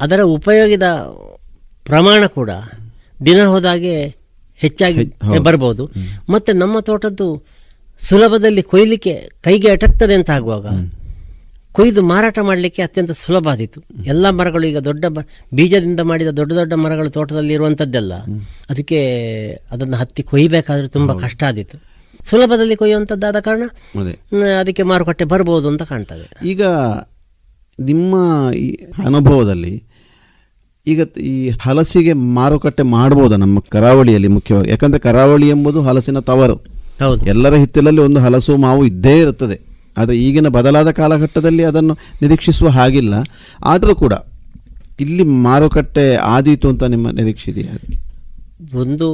[0.00, 0.86] ಅದರ ಉಪಯೋಗದ
[1.86, 2.50] ಪ್ರಮಾಣ ಕೂಡ
[3.26, 3.94] ದಿನ ಹೋದಾಗೆ
[4.60, 5.02] ಹೆಚ್ಚಾಗಿ
[5.46, 5.84] ಬರ್ಬೋದು.
[6.30, 7.28] ಮತ್ತು ನಮ್ಮ ತೋಟದ್ದು
[8.00, 10.66] ಸುಲಭದಲ್ಲಿ ಕೊಯ್ಲಿಕ್ಕೆ ಕೈಗೆ ಅಟಕ್ತದೆ ಅಂತ ಆಗುವಾಗ
[11.72, 15.04] ಕೊಯ್ದು ಮಾರಾಟ ಮಾಡಲಿಕ್ಕೆ ಅತ್ಯಂತ ಸುಲಭ ಆದಿತ್ತು ಎಲ್ಲ ಮರಗಳು ಈಗ ದೊಡ್ಡ
[15.54, 18.14] ಬೀಜದಿಂದ ಮಾಡಿದ ದೊಡ್ಡ ದೊಡ್ಡ ಮರಗಳು ತೋಟದಲ್ಲಿ ಇರುವಂಥದ್ದೆಲ್ಲ
[18.70, 19.00] ಅದಕ್ಕೆ
[19.70, 21.78] ಅದನ್ನು ಹತ್ತಿ ಕೊಯ್ಬೇಕಾದ್ರೆ ತುಂಬ ಕಷ್ಟ ಆದಿತ್ತು
[22.24, 23.62] ಸುಲಭದಲ್ಲಿ ಕೊಯ್ಯುವಂಥದ್ದಾದ ಕಾರಣ
[24.60, 26.46] ಅದಕ್ಕೆ ಮಾರುಕಟ್ಟೆ ಬರಬಹುದು ಅಂತ ಕಾಣ್ತದೆ.
[26.48, 26.62] ಈಗ
[27.78, 28.14] ನಿಮ್ಮ
[28.54, 28.76] ಈ
[29.06, 29.82] ಅನುಭವದಲ್ಲಿ
[30.86, 34.70] ಈಗ ಈ ಹಲಸಿಗೆ ಮಾರುಕಟ್ಟೆ ಮಾಡ್ಬೋದಾ ನಮ್ಮ ಕರಾವಳಿಯಲ್ಲಿ ಮುಖ್ಯವಾಗಿ?
[34.70, 36.75] ಯಾಕಂದ್ರೆ ಕರಾವಳಿ ಎಂಬುದು ಹಲಸಿನ ತವರು.
[37.32, 39.56] ಎಲ್ಲರ ಹಿತ್ತಲಲ್ಲಿ ಒಂದು ಹಲಸು ಮಾವು ಇದ್ದೇ ಇರುತ್ತದೆ.
[40.00, 43.14] ಆದರೆ ಈಗಿನ ಬದಲಾದ ಕಾಲಘಟ್ಟದಲ್ಲಿ ಅದನ್ನು ನಿರೀಕ್ಷಿಸುವ ಹಾಗಿಲ್ಲ.
[43.72, 44.14] ಆದರೂ ಕೂಡ
[45.00, 47.74] ಇಲ್ಲಿ ಮಾರುಕಟ್ಟೆ ಆದೀತು ಅಂತ ನಿಮ್ಮ ನಿರೀಕ್ಷೆ ಇದೆಯಾ
[48.82, 49.06] ಒಂದು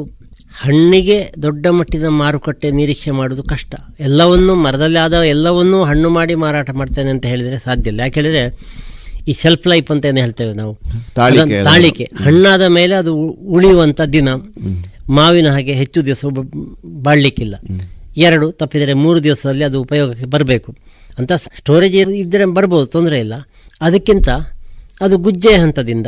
[0.62, 3.74] ಹಣ್ಣಿಗೆ ದೊಡ್ಡ ಮಟ್ಟಿನ ಮಾರುಕಟ್ಟೆ ನಿರೀಕ್ಷೆ ಮಾಡೋದು ಕಷ್ಟ.
[4.00, 8.00] ಎಲ್ಲವನ್ನೂ ಮರದಲ್ಲಿ ಆದ ಎಲ್ಲವನ್ನೂ ಹಣ್ಣು ಮಾಡಿ ಮಾರಾಟ ಮಾಡ್ತೇನೆ ಅಂತ ಹೇಳಿದರೆ ಸಾಧ್ಯ ಇಲ್ಲ.
[8.00, 8.42] ಯಾಕೆ ಹೇಳಿದರೆ
[9.28, 10.74] ಈ ಶೆಲ್ಫ್ ಲೈಫ್ ಅಂತ ಏನು ಹೇಳ್ತೇವೆ ನಾವು?
[11.66, 13.12] ತಾಳಿಕೆ ಹಣ್ಣಾದ ಮೇಲೆ ಅದು
[13.56, 14.28] ಉಳಿಯುವಂಥ ದಿನ.
[15.08, 16.24] ಮಾವಿನ ಹಾಗೆ ಹೆಚ್ಚು ದಿವಸ
[16.84, 17.54] ಬಾಳಲಿಕ್ಕಿಲ್ಲ.
[18.16, 20.76] ಎರಡು ತಪ್ಪಿದರೆ ಮೂರು ದಿವಸದಲ್ಲಿ ಅದು ಉಪಯೋಗಕ್ಕೆ ಬರಬೇಕು.
[21.18, 23.34] ಅಂತ ಸ್ಟೋರೇಜ್ ಇದ್ದರೆ ಬರ್ಬೋದು ತೊಂದರೆ ಇಲ್ಲ.
[23.80, 24.28] ಅದಕ್ಕಿಂತ
[25.00, 26.06] ಅದು ಗುಜ್ಜೆ ಹಂತದಿಂದ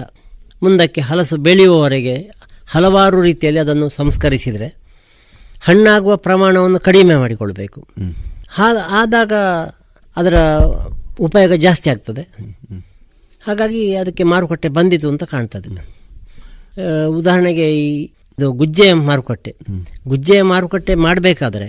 [0.63, 2.31] ಮುಂದಕ್ಕೆ ಹಲಸು ಬೆಳೆಯುವವರೆಗೆ
[2.67, 4.77] ಹಲವಾರು ರೀತಿಯಲ್ಲಿ ಅದನ್ನು ಸಂಸ್ಕರಿಸಿದರೆ
[5.61, 7.89] ಹಣ್ಣಾಗುವ ಪ್ರಮಾಣವನ್ನು ಕಡಿಮೆ ಮಾಡಿಕೊಳ್ಬೇಕು.
[8.49, 9.33] ಹಾ- ಆದಾಗ
[10.17, 10.35] ಅದರ
[11.21, 12.21] ಉಪಯೋಗ ಜಾಸ್ತಿ ಆಗ್ತದೆ.
[13.47, 15.69] ಹಾಗಾಗಿ ಅದಕ್ಕೆ ಮಾರುಕಟ್ಟೆ ಬಂದಿತು ಅಂತ ಕಾಣ್ತದೆ.
[17.07, 19.53] ಉದಾಹರಣೆಗೆ ಈ ಇದು ಗುಜ್ಜೆ ಮಾರುಕಟ್ಟೆ.
[20.09, 21.69] ಗುಜ್ಜೆ ಮಾರುಕಟ್ಟೆ ಮಾಡಬೇಕಾದ್ರೆ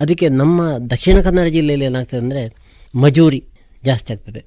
[0.00, 2.42] ಅದಕ್ಕೆ ನಮ್ಮ ದಕ್ಷಿಣ ಕನ್ನಡ ಜಿಲ್ಲೆಯಲ್ಲಿ ಏನಾಗ್ತದೆ ಅಂದರೆ
[2.96, 3.40] ಮಜೂರಿ
[3.84, 4.40] ಜಾಸ್ತಿ ಆಗ್ತದೆ.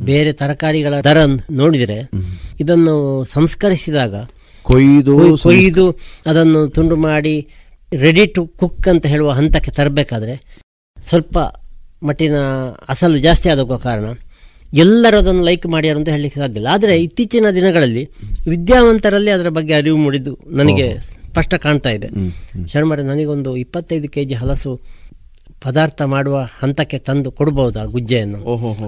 [0.00, 1.18] ಬೇರೆ ತರಕಾರಿಗಳ ದರ
[1.50, 1.98] ನೋಡಿದರೆ
[2.60, 4.14] ಇದನ್ನು ಸಂಸ್ಕರಿಸಿದಾಗ
[4.62, 5.84] ಕೊಯ್ದು ಕೊಯ್ದು
[6.26, 7.34] ಅದನ್ನು ತುಂಡು ಮಾಡಿ
[7.92, 10.34] ರೆಡಿ ಟು ಕುಕ್ ಅಂತ ಹೇಳುವ ಹಂತಕ್ಕೆ ತರಬೇಕಾದ್ರೆ
[11.04, 11.38] ಸ್ವಲ್ಪ
[12.02, 12.36] ಮಟ್ಟಿನ
[12.88, 14.06] ಅಸಲು ಜಾಸ್ತಿ ಆದ ಕಾರಣ
[14.72, 18.08] ಎಲ್ಲರೂ ಅದನ್ನು ಲೈಕ್ ಮಾಡ್ಯಾರು ಅಂತ ಹೇಳಲಿಕ್ಕೆ ಸಾಧ್ಯ ಇಲ್ಲ ಆದರೆ ಇತ್ತೀಚಿನ ದಿನಗಳಲ್ಲಿ
[18.48, 22.08] ವಿದ್ಯಾವಂತರಲ್ಲಿ ಅದರ ಬಗ್ಗೆ ಅರಿವು ಮೂಡಿದ್ದು ನನಗೆ ಸ್ಪಷ್ಟ ಕಾಣ್ತಾ ಇದೆ.
[22.68, 24.80] ಶರ್ಮರೆ ನನಗೊಂದು ಇಪ್ಪತ್ತೈದು ಕೆ ಜಿ ಹಲಸು
[25.62, 28.38] ಪದಾರ್ಥ ಮಾಡುವ ಹಂತಕ್ಕೆ ತಂದು ಕೊಡಬಹುದಾ ಗುಜ್ಜೆಯನ್ನು?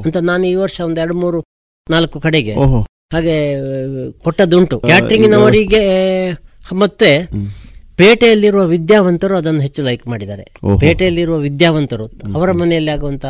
[0.04, 1.44] ಅಂತ ನಾನು ಈ ವರ್ಷ ಒಂದು ಎರಡು ಮೂರು
[1.90, 2.54] ನಾಲ್ಕು ಕಡೆಗೆ
[3.12, 4.80] ಹಾಗೆ ಕೊಟ್ಟದುಂಟು ಕೊಟ್ಟದ್ದುಂಟು.
[4.80, 5.82] ಕ್ಯಾಟ್ರಿಂಗ್ನವರಿಗೆ
[6.72, 7.26] ಮತ್ತೆ
[7.96, 10.44] ಪೇಟೆಯಲ್ಲಿರುವ ವಿದ್ಯಾವಂತರು ಅದನ್ನು ಹೆಚ್ಚು ಲೈಕ್ ಮಾಡಿದ್ದಾರೆ.
[10.80, 13.26] ಪೇಟೆಯಲ್ಲಿರುವ ವಿದ್ಯಾವಂತರು ಅವರ ಮನೆಯಲ್ಲಿ ಆಗುವಂತ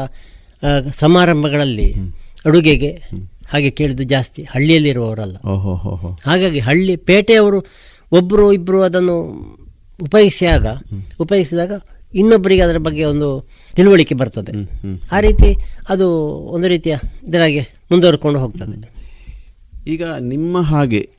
[1.00, 1.88] ಸಮಾರಂಭಗಳಲ್ಲಿ
[2.46, 2.90] ಅಡುಗೆಗೆ
[3.52, 5.36] ಹಾಗೆ ಕೇಳಿದ್ದು ಜಾಸ್ತಿ ಹಳ್ಳಿಯಲ್ಲಿರುವವರಲ್ಲ.
[6.26, 7.66] ಹಾಗಾಗಿ ಹಳ್ಳಿ ಪೇಟೆಯವರು
[8.12, 9.16] ಒಬ್ಬರು ಇಬ್ಬರು ಅದನ್ನು
[10.02, 10.66] ಉಪಯೋಗಿಸಿದಾಗ
[11.20, 11.72] ಉಪಯೋಗಿಸಿದಾಗ
[12.14, 13.28] ಇನ್ನೊಬ್ಬರಿಗೆ ಅದರ ಬಗ್ಗೆ ಒಂದು
[13.76, 14.52] ತಿಳುವಳಿಕೆ ಬರ್ತದೆ.
[15.12, 15.56] ಆ ರೀತಿ
[15.88, 16.96] ಅದು ಒಂದು ರೀತಿಯ
[17.28, 18.88] ಇದರಾಗೆ ಮುಂದುವರ್ಕೊಂಡು ಹೋಗ್ತದೆ.
[19.86, 21.10] ಈಗ ನಿಮ್ಮ ಹಾಗೆ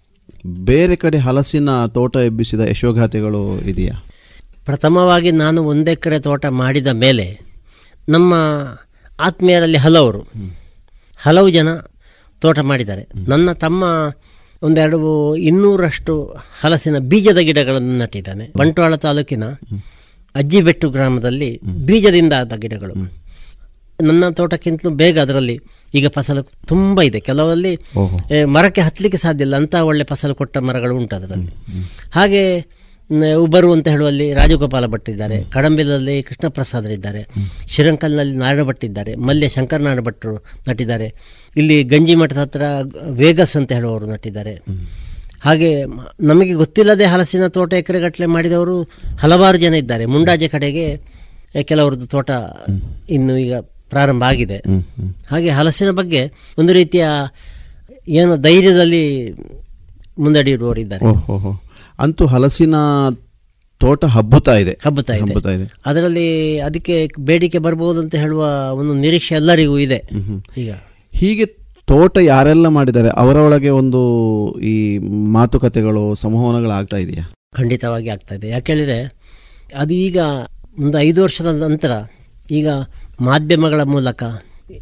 [0.46, 4.04] ಬೇರೆ ಕಡೆ ಹಲಸಿನ ತೋಟ ಎಬ್ಬಿಸಿದ ಯಶೋಗಾಥೆಗಳು ಇದೆಯಾ?
[4.66, 7.40] ಪ್ರಥಮವಾಗಿ ನಾನು ಒಂದೆಕರೆ ತೋಟ ಮಾಡಿದ ಮೇಲೆ
[8.10, 8.34] ನಮ್ಮ
[9.20, 10.22] ಆತ್ಮೀಯರಲ್ಲಿ ಹಲವರು
[11.26, 11.70] ಹಲವು ಜನ
[12.42, 13.04] ತೋಟ ಮಾಡಿದ್ದಾರೆ.
[13.28, 13.84] ನನ್ನ ತಮ್ಮ
[14.64, 16.14] ಒಂದೆರಡು ಇನ್ನೂರಷ್ಟು
[16.62, 18.46] ಹಲಸಿನ ಬೀಜದ ಗಿಡಗಳನ್ನು ನಟ್ಟಿದ್ದಾನೆ.
[18.58, 19.46] ಬಂಟ್ವಾಳ ತಾಲೂಕಿನ
[20.36, 21.50] ಅಜ್ಜಿಬೆಟ್ಟು ಗ್ರಾಮದಲ್ಲಿ
[21.86, 22.94] ಬೀಜದಿಂದ ಆದ ಗಿಡಗಳು.
[24.02, 25.60] ನನ್ನ ತೋಟಕ್ಕಿಂತಲೂ ಬೇಗ ಅದರಲ್ಲಿ
[25.94, 27.20] ಈಗ ಫಸಲು ತುಂಬ ಇದೆ.
[27.20, 27.74] ಕೆಲವಲ್ಲಿ
[28.46, 29.56] ಮರಕ್ಕೆ ಹತ್ತಲಿಕ್ಕೆ ಸಾಧ್ಯ ಇಲ್ಲ.
[29.56, 31.52] ಅಂತ ಒಳ್ಳೆ ಫಸಲು ಕೊಟ್ಟ ಮರಗಳು ಉಂಟು ಅದರಲ್ಲಿ.
[32.12, 32.44] ಹಾಗೆ
[33.36, 35.44] ಉಬ್ಬರು ಅಂತ ಹೇಳುವಲ್ಲಿ ರಾಜಗೋಪಾಲ ಭಟ್ ಇದ್ದಾರೆ.
[35.44, 37.22] ಕಡಂಬಿಲಲ್ಲಿ ಕೃಷ್ಣ ಪ್ರಸಾದರಿದ್ದಾರೆ
[37.68, 39.16] ಶ್ರೀರಂಕಲ್ನಲ್ಲಿ ನಾರಾಯಣ ಭಟ್ ಇದ್ದಾರೆ.
[39.16, 41.14] ಮಲ್ಯ ಶಂಕರ ನಾರಾಯಣ ಭಟ್ರು ನಟಿದ್ದಾರೆ.
[41.58, 42.62] ಇಲ್ಲಿ ಗಂಜಿ ಮಠದ ಹತ್ರ
[43.10, 44.54] ವೇಗಸ್ ಅಂತ ಹೇಳುವವರು ನಟಿದ್ದಾರೆ.
[45.44, 45.84] ಹಾಗೆ
[46.22, 48.84] ನಮಗೆ ಗೊತ್ತಿಲ್ಲದೆ ಹಲಸಿನ ತೋಟ ಎಕರೆಗಟ್ಟಲೆ ಮಾಡಿದವರು
[49.20, 50.06] ಹಲವಾರು ಜನ ಇದ್ದಾರೆ.
[50.06, 50.86] ಮುಂಡಾಜೆ ಕಡೆಗೆ
[51.64, 52.30] ಕೆಲವರದ್ದು ತೋಟ
[53.10, 53.56] ಇನ್ನು ಈಗ
[53.90, 54.58] ಪ್ರಾರಂಭ ಆಗಿದೆ.
[55.30, 56.22] ಹಾಗೆ ಹಲಸಿನ ಬಗ್ಗೆ
[56.58, 57.06] ಒಂದು ರೀತಿಯ
[58.10, 59.32] ಏನು ಧೈರ್ಯದಲ್ಲಿ
[60.20, 61.71] ಮುಂದಡಿರುವವರಿದ್ದಾರೆ ಓಹೋ.
[62.02, 62.76] ಅಂತೂ ಹಲಸಿನ
[63.78, 64.80] ತೋಟ ಹಬ್ಬುತ್ತಾ ಇದೆ.
[64.86, 65.22] ಹಬ್ಬುತ್ತಾ ಇದೆ.
[65.22, 65.74] ಹಬ್ಬುತ್ತಾ ಇದೆ.
[65.86, 70.10] ಅದರಲ್ಲಿ ಅದಕ್ಕೆ ಬೇಡಿಕೆ ಬರಬಹುದು ಅಂತ ಹೇಳುವ ಒಂದು ನಿರೀಕ್ಷೆ ಎಲ್ಲರಿಗೂ ಇದೆ.
[70.58, 70.72] ಈಗ.
[71.12, 71.46] ಹೀಗೆ
[71.86, 73.10] ತೋಟ ಯಾರೆಲ್ಲ ಮಾಡಿದ್ದಾರೆ?
[73.10, 74.02] ಅವರ ಒಳಗೆ ಒಂದು
[74.60, 74.98] ಈ
[75.32, 77.34] ಮಾತುಕತೆಗಳು ಸಂವಹನಗಳು ಆಗ್ತಾ ಇದೆಯಾ?
[77.56, 78.48] ಖಂಡಿತವಾಗಿ ಆಗ್ತಾ ಇದೆ.
[78.50, 79.14] ಯಾಕೇಳಿದರೆ
[79.78, 80.18] ಅದು ಈಗ
[80.80, 81.92] ಒಂದು ಐದು ವರ್ಷದ ನಂತರ
[82.52, 82.68] ಈಗ
[83.22, 84.24] ಮಾಧ್ಯಮಗಳ ಮೂಲಕ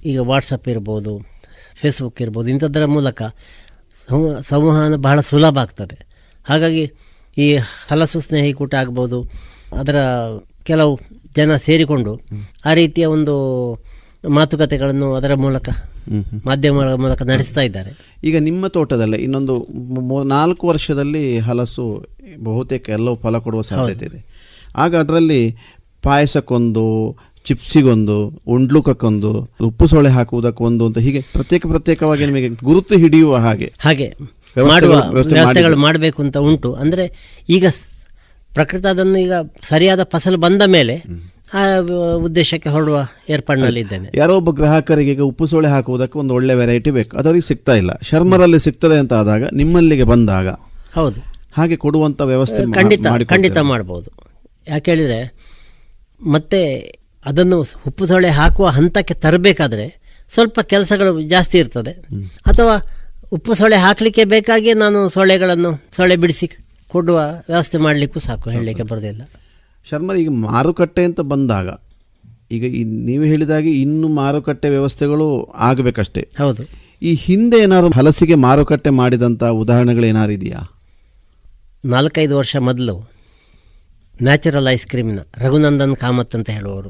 [0.05, 1.21] ಈಗ ವಾಟ್ಸಪ್ ಇರ್ಬೋದು
[1.75, 3.23] ಫೇಸ್ಬುಕ್ ಇರ್ಬೋದು ಇಂಥದ್ದರ ಮೂಲಕ
[4.09, 6.07] ಸಂವ- ಸಂವಹನ ಬಹಳ ಸುಲಭ ಆಗ್ತದೆ.
[6.45, 6.91] ಹಾಗಾಗಿ
[7.37, 7.55] ಈ
[7.91, 9.27] ಹಲಸು ಸ್ನೇಹಿಕೂಟ ಆಗ್ಬೋದು
[9.77, 9.95] ಅದರ
[10.63, 10.99] ಕೆಲವು
[11.35, 12.21] ಜನ ಸೇರಿಕೊಂಡು
[12.65, 13.35] ಆ ರೀತಿಯ ಒಂದು
[14.29, 15.69] ಮಾತುಕತೆಗಳನ್ನು ಅದರ ಮೂಲಕ.
[16.45, 18.17] ಮಾಧ್ಯಮಗಳ ಮೂಲಕ ನಡೆಸ್ತಾ ಇದ್ದಾರೆ.
[18.23, 19.67] ಈಗ ನಿಮ್ಮ ತೋಟದಲ್ಲಿ ಇನ್ನೊಂದು
[20.23, 22.05] ನಾಲ್ಕು ವರ್ಷದಲ್ಲಿ ಹಲಸು
[22.43, 24.25] ಬಹುತೇಕ ಎಲ್ಲವೂ ಫಲ ಕೊಡುವ ಸಾಧ್ಯತೆ ಇದೆ.
[24.75, 25.55] ಆಗ ಅದರಲ್ಲಿ
[26.03, 33.73] ಪಾಯಸಕ್ಕೊಂದು ಚಿಪ್ಸಿಗೊಂದು ಉಂಡ್ಲುಕಕ್ಕೊಂದು ಉಪ್ಪು ಸೊಳೆ ಹಾಕುವುದಕ್ಕೊಂದು ಅಂತ ಹೀಗೆ ಪ್ರತ್ಯೇಕ ಪ್ರತ್ಯೇಕವಾಗಿ ನಿಮಗೆ ಗುರುತು ಹಿಡಿಯುವ ಹಾಗೆ.
[33.79, 34.15] ಹಾಗೆ.
[34.71, 36.69] ಮಾಡುವ ವ್ಯವಸ್ಥೆ ವ್ಯವಸ್ಥೆಗಳು ಮಾಡಬೇಕು ಅಂತ ಉಂಟು.
[36.73, 37.05] ಅಂದರೆ
[37.49, 37.65] ಈಗ
[38.53, 39.33] ಪ್ರಕೃತ ಅದನ್ನು ಈಗ
[39.69, 40.95] ಸರಿಯಾದ ಫಸಲು ಬಂದ ಮೇಲೆ
[41.59, 41.61] ಆ
[42.27, 42.97] ಉದ್ದೇಶಕ್ಕೆ ಹೊರಡುವ
[43.29, 44.07] ಏರ್ಪಾಡಿನಲ್ಲಿ ಇದ್ದೇನೆ.
[44.15, 47.17] ಯಾರೋ ಒಬ್ಬ ಗ್ರಾಹಕರಿಗೆ ಈಗ ಉಪ್ಪು ಸೋಳೆ ಹಾಕುವುದಕ್ಕೆ ಒಂದು ಒಳ್ಳೆ ವೆರೈಟಿ ಬೇಕು.
[47.17, 47.91] ಅದು ಅವರಿಗೆ ಸಿಗ್ತಾ ಇಲ್ಲ.
[48.09, 50.47] ಶರ್ಮರಲ್ಲಿ ಸಿಗ್ತದೆ ಅಂತ ಆದಾಗ ನಿಮ್ಮಲ್ಲಿಗೆ ಬಂದಾಗ
[50.95, 51.19] ಹೌದು.
[51.57, 54.09] ಹಾಗೆ ಕೊಡುವಂತ ವ್ಯವಸ್ಥೆ ಖಂಡಿತ ಖಂಡಿತ ಮಾಡ್ಬೋದು.
[54.67, 55.19] ಯಾಕೆ ಹೇಳಿದರೆ
[56.35, 56.61] ಮತ್ತೆ
[57.25, 59.87] ಅದನ್ನು ಉಪ್ಪು ಸೊಳೆ ಹಾಕುವ ಹಂತಕ್ಕೆ ತರಬೇಕಾದ್ರೆ
[60.29, 61.93] ಸ್ವಲ್ಪ ಕೆಲಸಗಳು ಜಾಸ್ತಿ ಇರ್ತದೆ.
[62.51, 62.75] ಅಥವಾ
[63.31, 66.47] ಉಪ್ಪು ಸೊಳ್ಳೆ ಹಾಕಲಿಕ್ಕೆ ಬೇಕಾಗಿ ನಾನು ಸೊಳ್ಳೆಗಳನ್ನು ಸೊಳ್ಳೆ ಬಿಡಿಸಿ
[66.89, 67.17] ಕೊಡುವ
[67.47, 69.21] ವ್ಯವಸ್ಥೆ ಮಾಡಲಿಕ್ಕೂ ಸಾಕು ಹೇಳಲಿಕ್ಕೆ ಬರೋದಿಲ್ಲ.
[69.87, 71.67] ಶರ್ಮ ಈಗ ಮಾರುಕಟ್ಟೆ ಅಂತ ಬಂದಾಗ
[72.51, 75.25] ಈಗ ಈ ನೀವು ಹೇಳಿದಾಗೆ ಇನ್ನು ಮಾರುಕಟ್ಟೆ ವ್ಯವಸ್ಥೆಗಳು
[75.59, 76.21] ಆಗಬೇಕಷ್ಟೇ.
[76.37, 76.63] ಹೌದು.
[77.01, 80.61] ಈ ಹಿಂದೆ ಏನಾದ್ರು ಹಲಸಿಗೆ ಮಾರುಕಟ್ಟೆ ಮಾಡಿದಂಥ ಉದಾಹರಣೆಗಳು ಏನಾದ್ರು ಇದೆಯಾ?
[81.85, 82.95] ನಾಲ್ಕೈದು ವರ್ಷ ಮೊದಲು
[84.15, 86.89] ನ್ಯಾಚುರಲ್ ಐಸ್ ಕ್ರೀಮ್ನ ರಘುನಂದನ್ ಕಾಮತ್ ಅಂತ ಹೇಳುವವರು.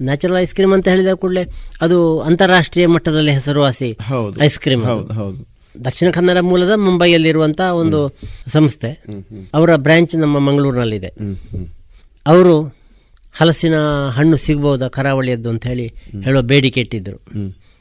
[0.00, 1.44] ನ್ಯಾಚುರಲ್ ಐಸ್ ಕ್ರೀಮ್ ಅಂತ ಹೇಳಿದ ಕೂಡಲೇ
[1.82, 4.36] ಅದು ಅಂತಾರಾಷ್ಟ್ರೀಯ ಮಟ್ಟದಲ್ಲಿ ಹೆಸರುವಾಸಿ ಹೌದು.
[4.40, 5.40] ಐಸ್ ಕ್ರೀಮ್ ಹೌದು ಹೌದು.
[5.84, 8.90] ದಕ್ಷಿಣ ಕನ್ನಡ ಮೂಲದ ಮುಂಬೈಯಲ್ಲಿರುವಂತಹ ಒಂದು ಸಂಸ್ಥೆ.
[9.54, 11.12] ಅವರ ಬ್ರಾಂಚ್ ನಮ್ಮ ಮಂಗಳೂರಿನಲ್ಲಿದೆ.
[12.26, 12.62] ಅವರು
[13.32, 13.74] ಹಲಸಿನ
[14.08, 15.86] ಹಣ್ಣು ಸಿಗ್ಬೋದಾ ಕರಾವಳಿಯದ್ದು ಅಂತ ಹೇಳಿ
[16.24, 17.22] ಹೇಳೋ ಬೇಡಿಕೆ ಇಟ್ಟಿದ್ದರು.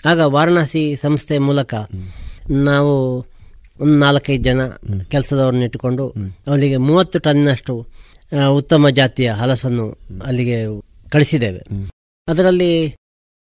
[0.05, 1.73] ಆಗ ವಾರಣಾಸಿ ಸಂಸ್ಥೆ ಮೂಲಕ
[2.49, 3.17] ನಾವು
[3.79, 4.67] ಒಂದು ನಾಲ್ಕೈದು ಜನ
[5.10, 6.10] ಕೆಲಸದವ್ರನ್ನ ಇಟ್ಟುಕೊಂಡು
[6.47, 7.88] ಅವರಿಗೆ ಮೂವತ್ತು ಟನ್ನಷ್ಟು
[8.51, 11.62] ಉತ್ತಮ ಜಾತಿಯ ಹಲಸನ್ನು ಅಲ್ಲಿಗೆ ಕಳಿಸಿದ್ದೇವೆ.
[12.27, 12.95] ಅದರಲ್ಲಿ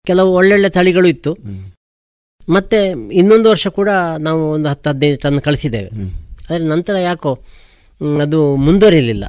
[0.07, 1.37] ಕೆಲವು ಒಳ್ಳೊಳ್ಳೆ ತಳಿಗಳು ಇತ್ತು.
[2.49, 5.91] ಮತ್ತೆ ಇನ್ನೊಂದು ವರ್ಷ ಕೂಡ ನಾವು ಒಂದು ಹತ್ತು ಹದಿನೈದು ಟನ್ ಕಳಿಸಿದ್ದೇವೆ.
[6.51, 7.33] ಆದರೆ ನಂತರ ಯಾಕೋ
[8.01, 9.25] ಅದು ಅದು ಮುಂದುವರಿಲಿಲ್ಲ.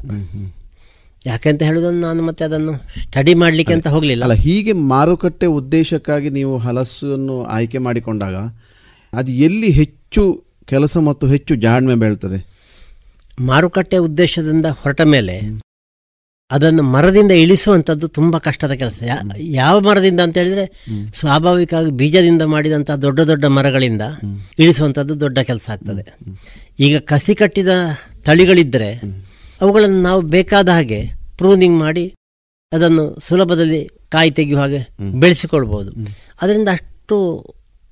[1.26, 4.24] ಯಾಕೆಂತ ಹೇಳೋದನ್ನು ನಾನು ಮತ್ತೆ ಅದನ್ನು ಸ್ಟಡಿ ಮಾಡಲಿಕ್ಕೆ ಅಂತ ಹೋಗಲಿಲ್ಲ.
[4.24, 8.36] ಅಲ್ಲ ಹೀಗೆ ಮಾರುಕಟ್ಟೆ ಉದ್ದೇಶಕ್ಕಾಗಿ ನೀವು ಹಲಸನ್ನು ಆಯ್ಕೆ ಮಾಡಿಕೊಂಡಾಗ
[9.14, 10.24] ಅದು ಎಲ್ಲಿ ಹೆಚ್ಚು
[10.66, 12.40] ಕೆಲಸ ಮತ್ತು ಹೆಚ್ಚು ಜಾಣ್ಮೆ ಬೆಳ್ತದೆ?
[13.40, 15.36] ಮಾರುಕಟ್ಟೆ ಉದ್ದೇಶದಿಂದ ಹೊರಟ ಮೇಲೆ
[16.52, 19.00] ಅದನ್ನು ಮರದಿಂದ ಇಳಿಸುವಂಥದ್ದು ತುಂಬ ಕಷ್ಟದ ಕೆಲಸ.
[19.40, 20.66] ಯಾವ ಮರದಿಂದ ಅಂತ ಹೇಳಿದ್ರೆ
[21.16, 24.02] ಸ್ವಾಭಾವಿಕವಾಗಿ ಬೀಜದಿಂದ ಮಾಡಿದಂಥ ದೊಡ್ಡ ದೊಡ್ಡ ಮರಗಳಿಂದ
[24.60, 26.04] ಇಳಿಸುವಂಥದ್ದು ದೊಡ್ಡ ಕೆಲಸ ಆಗ್ತದೆ.
[26.80, 27.74] ಈಗ ಕಸಿ ಕಟ್ಟಿದ
[28.26, 28.90] ತಳಿಗಳಿದ್ದರೆ
[29.62, 31.02] ಅವುಗಳನ್ನು ನಾವು ಬೇಕಾದ ಹಾಗೆ
[31.38, 32.06] ಪ್ರೂನಿಂಗ್ ಮಾಡಿ
[32.72, 34.82] ಅದನ್ನು ಸುಲಭದಲ್ಲಿ ಕಾಯಿ ತೆಗೆಯುವ ಹಾಗೆ
[35.20, 35.92] ಬೆಳೆಸಿಕೊಳ್ಬೋದು.
[36.42, 37.18] ಅದರಿಂದ ಅಷ್ಟು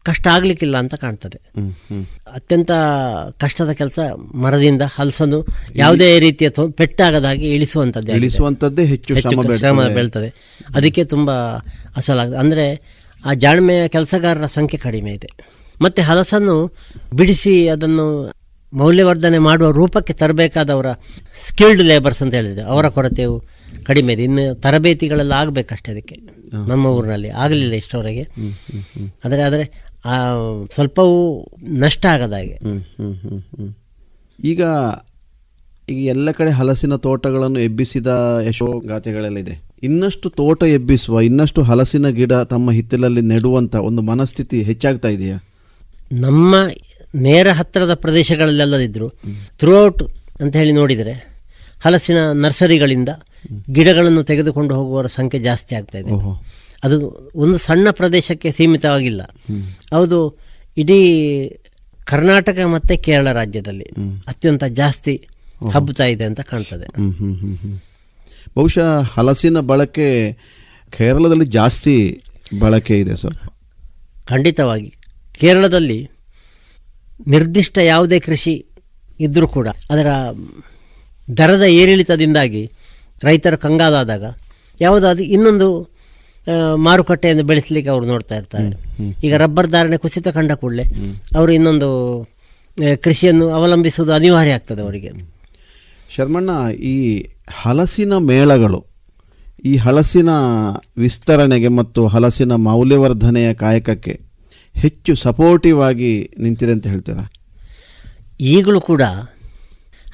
[0.10, 1.38] ಕಷ್ಟ ಆಗ್ಲಿಕ್ಕಿಲ್ಲ ಅಂತ ಕಾಣ್ತದೆ.
[2.38, 2.72] ಅತ್ಯಂತ
[3.44, 4.00] ಕಷ್ಟದ ಕೆಲಸ
[4.44, 5.40] ಮರದಿಂದ ಹಲಸನ್ನು
[5.76, 9.22] ಯಾವುದೇ ರೀತಿಯ ಪೆಟ್ಟಾಗದಾಗಿ ಪೆಟ್ಟಾಗದ ಹಾಗೆ ಇಳಿಸುವಂಥದ್ದು ಇಳಿಸುವಂತದ್ದೇ ಹೆಚ್ಚು
[9.64, 10.30] ಶ್ರಮ ಬೆಳ್ತದೆ.
[10.76, 11.32] ಅದಕ್ಕೆ ತುಂಬ
[12.02, 12.66] ಅಸಲಾಗ ಅಂದ್ರೆ
[13.24, 15.30] ಆ ಜಾಣ್ಮೆಯ ಕೆಲಸಗಾರರ ಸಂಖ್ಯೆ ಕಡಿಮೆ ಇದೆ.
[15.82, 16.56] ಮತ್ತೆ ಹಲಸನ್ನು
[17.14, 18.08] ಬಿಡಿಸಿ ಅದನ್ನು
[18.74, 20.90] ಮೌಲ್ಯವರ್ಧನೆ ಮಾಡುವ ರೂಪಕ್ಕೆ ತರಬೇಕಾದವರ
[21.48, 23.36] ಸ್ಕಿಲ್ಡ್ ಲೇಬರ್ಸ್ ಅಂತ ಹೇಳಿದ್ರೆ ಅವರ ಕೊರತೆಯು
[23.86, 24.24] ಕಡಿಮೆ ಇದೆ.
[24.24, 26.16] ಇನ್ನು ತರಬೇತಿಗಳೆಲ್ಲ ಆಗಬೇಕಷ್ಟೇ ಅದಕ್ಕೆ.
[26.72, 28.24] ನಮ್ಮ ಊರಿನಲ್ಲಿ ಆಗಲಿಲ್ಲ ಇಷ್ಟವರೆಗೆ.
[29.26, 29.64] ಆದರೆ ಆದರೆ
[30.72, 31.18] ಸ್ವಲ್ಪವೂ
[31.80, 32.56] ನಷ್ಟ ಆಗದಾಗೆ.
[34.40, 34.62] ಈಗ
[35.90, 38.08] ಈಗ ಎಲ್ಲ ಕಡೆ ಹಲಸಿನ ತೋಟಗಳನ್ನು ಎಬ್ಬಿಸಿದ
[38.48, 38.68] ಯಶೋ
[39.40, 45.38] ಇದೆ ಇನ್ನಷ್ಟು ತೋಟ ಎಬ್ಬಿಸುವ ಇನ್ನಷ್ಟು ಹಲಸಿನ ಗಿಡ ತಮ್ಮ ಹಿತ್ತಲಲ್ಲಿ ನೆಡುವಂತ ಒಂದು ಮನಸ್ಥಿತಿ ಹೆಚ್ಚಾಗ್ತಾ ಇದೆಯಾ?
[46.12, 46.56] ನಮ್ಮ
[47.16, 49.08] ನೇರ ಹತ್ತಿರದ ಪ್ರದೇಶಗಳಲ್ಲೆಲ್ಲದಿದ್ದರೂ
[49.60, 50.04] ಥ್ರೂಔಟ್
[50.42, 51.14] ಅಂತ ಹೇಳಿ ನೋಡಿದರೆ
[51.84, 53.10] ಹಲಸಿನ ನರ್ಸರಿಗಳಿಂದ
[53.72, 56.12] ಗಿಡಗಳನ್ನು ತೆಗೆದುಕೊಂಡು ಹೋಗುವವರ ಸಂಖ್ಯೆ ಜಾಸ್ತಿ ಆಗ್ತಾ ಇದೆ.
[56.86, 56.98] ಅದು
[57.44, 59.22] ಒಂದು ಸಣ್ಣ ಪ್ರದೇಶಕ್ಕೆ ಸೀಮಿತವಾಗಿಲ್ಲ.
[59.96, 60.20] ಹೌದು
[60.78, 61.00] ಇಡೀ
[62.12, 63.88] ಕರ್ನಾಟಕ ಮತ್ತು ಕೇರಳ ರಾಜ್ಯದಲ್ಲಿ
[64.28, 65.16] ಅತ್ಯಂತ ಜಾಸ್ತಿ
[65.74, 66.88] ಹಬ್ಬುತ್ತಾ ಇದೆ ಅಂತ ಕಾಣ್ತದೆ.
[68.58, 70.10] ಬಹುಶಃ ಹಲಸಿನ ಬಳಕೆ
[70.94, 71.96] ಕೇರಳದಲ್ಲಿ ಜಾಸ್ತಿ
[72.60, 73.38] ಬಳಕೆ ಇದೆ ಸರ್.
[74.32, 74.92] ಖಂಡಿತವಾಗಿ.
[75.42, 76.00] ಕೇರಳದಲ್ಲಿ
[77.28, 78.54] ನಿರ್ದಿಷ್ಟ ಯಾವುದೇ ಕೃಷಿ
[79.20, 80.08] ಇದ್ದರೂ ಕೂಡ ಅದರ
[81.38, 82.64] ದರದ ಏರಿಳಿತದಿಂದಾಗಿ
[83.24, 84.26] ರೈತರು ಕಂಗಾಲಾದಾಗ
[84.82, 85.68] ಯಾವುದಾದ್ರೂ ಇನ್ನೊಂದು
[86.86, 88.70] ಮಾರುಕಟ್ಟೆಯನ್ನು ಬೆಳೆಸಲಿಕ್ಕೆ ಅವರು ನೋಡ್ತಾ ಇರ್ತಾರೆ.
[89.24, 90.86] ಈಗ ರಬ್ಬರ್ ಧಾರಣೆ ಕುಸಿತ ಕಂಡ ಕೂಡಲೇ
[91.36, 91.90] ಅವರು ಇನ್ನೊಂದು
[93.04, 95.12] ಕೃಷಿಯನ್ನು ಅವಲಂಬಿಸುವುದು ಅನಿವಾರ್ಯ ಆಗ್ತದೆ ಅವರಿಗೆ.
[96.16, 96.50] ಶರ್ಮಣ್ಣ
[96.94, 96.98] ಈ
[97.62, 98.80] ಹಲಸಿನ ಮೇಳಗಳು
[99.66, 100.32] ಈ ಹಲಸಿನ
[100.98, 104.14] ವಿಸ್ತರಣೆಗೆ ಮತ್ತು ಹಲಸಿನ ಮೌಲ್ಯವರ್ಧನೆಯ ಕಾಯಕಕ್ಕೆ
[104.76, 107.26] ಹೆಚ್ಚು ಸಪೋರ್ಟಿವ್ ಆಗಿ ನಿಂತಿದೆ ಅಂತ ಹೇಳ್ತೀರಾ?
[108.54, 109.04] ಈಗಲೂ ಕೂಡ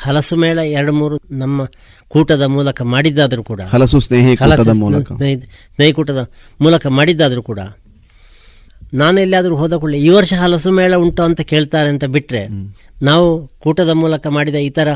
[0.01, 1.65] ಹಲಸು ಮೇಳ ಎರಡು ಮೂರು ನಮ್ಮ
[2.07, 5.39] ಕೂಟದ ಮೂಲಕ ಮಾಡಿದ್ದಾದರೂ ಕೂಡ ಹಲಸು ಸ್ನೇಹಿ
[5.71, 6.21] ಸ್ನೇಹಿಕೂಟದ
[6.59, 6.87] ಮೂಲಕ.
[6.87, 7.59] ಮಾಡಿದ್ದಾದರೂ ಕೂಡ
[8.93, 12.41] ನಾನು ಎಲ್ಲಿಯಾದರೂ ಹೋದ ಕೂಡಲೇ ಈ ವರ್ಷ ಹಲಸು ಮೇಳ ಉಂಟು ಅಂತ ಕೇಳ್ತಾರೆ ಅಂತ ಬಿಟ್ಟರೆ
[13.03, 13.27] ನಾವು
[13.59, 14.89] ಕೂಟದ ಮೂಲಕ ಮಾಡಿದ ಇತರ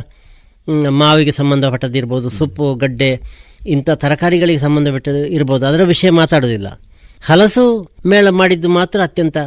[0.89, 3.21] ಮಾವಿಗೆ ಸಂಬಂಧಪಟ್ಟದ್ದಿರ್ಬೋದು ಸೊಪ್ಪು ಗಡ್ಡೆ
[3.67, 6.79] ಇಂಥ ತರಕಾರಿಗಳಿಗೆ ಸಂಬಂಧಪಟ್ಟದ್ದು ಇರ್ಬೋದು ಅದರ ವಿಷಯ ಮಾತಾಡೋದಿಲ್ಲ
[7.21, 7.63] ಹಲಸು
[8.05, 9.37] ಮೇಳ ಮಾಡಿದ್ದು ಮಾತ್ರ ಅತ್ಯಂತ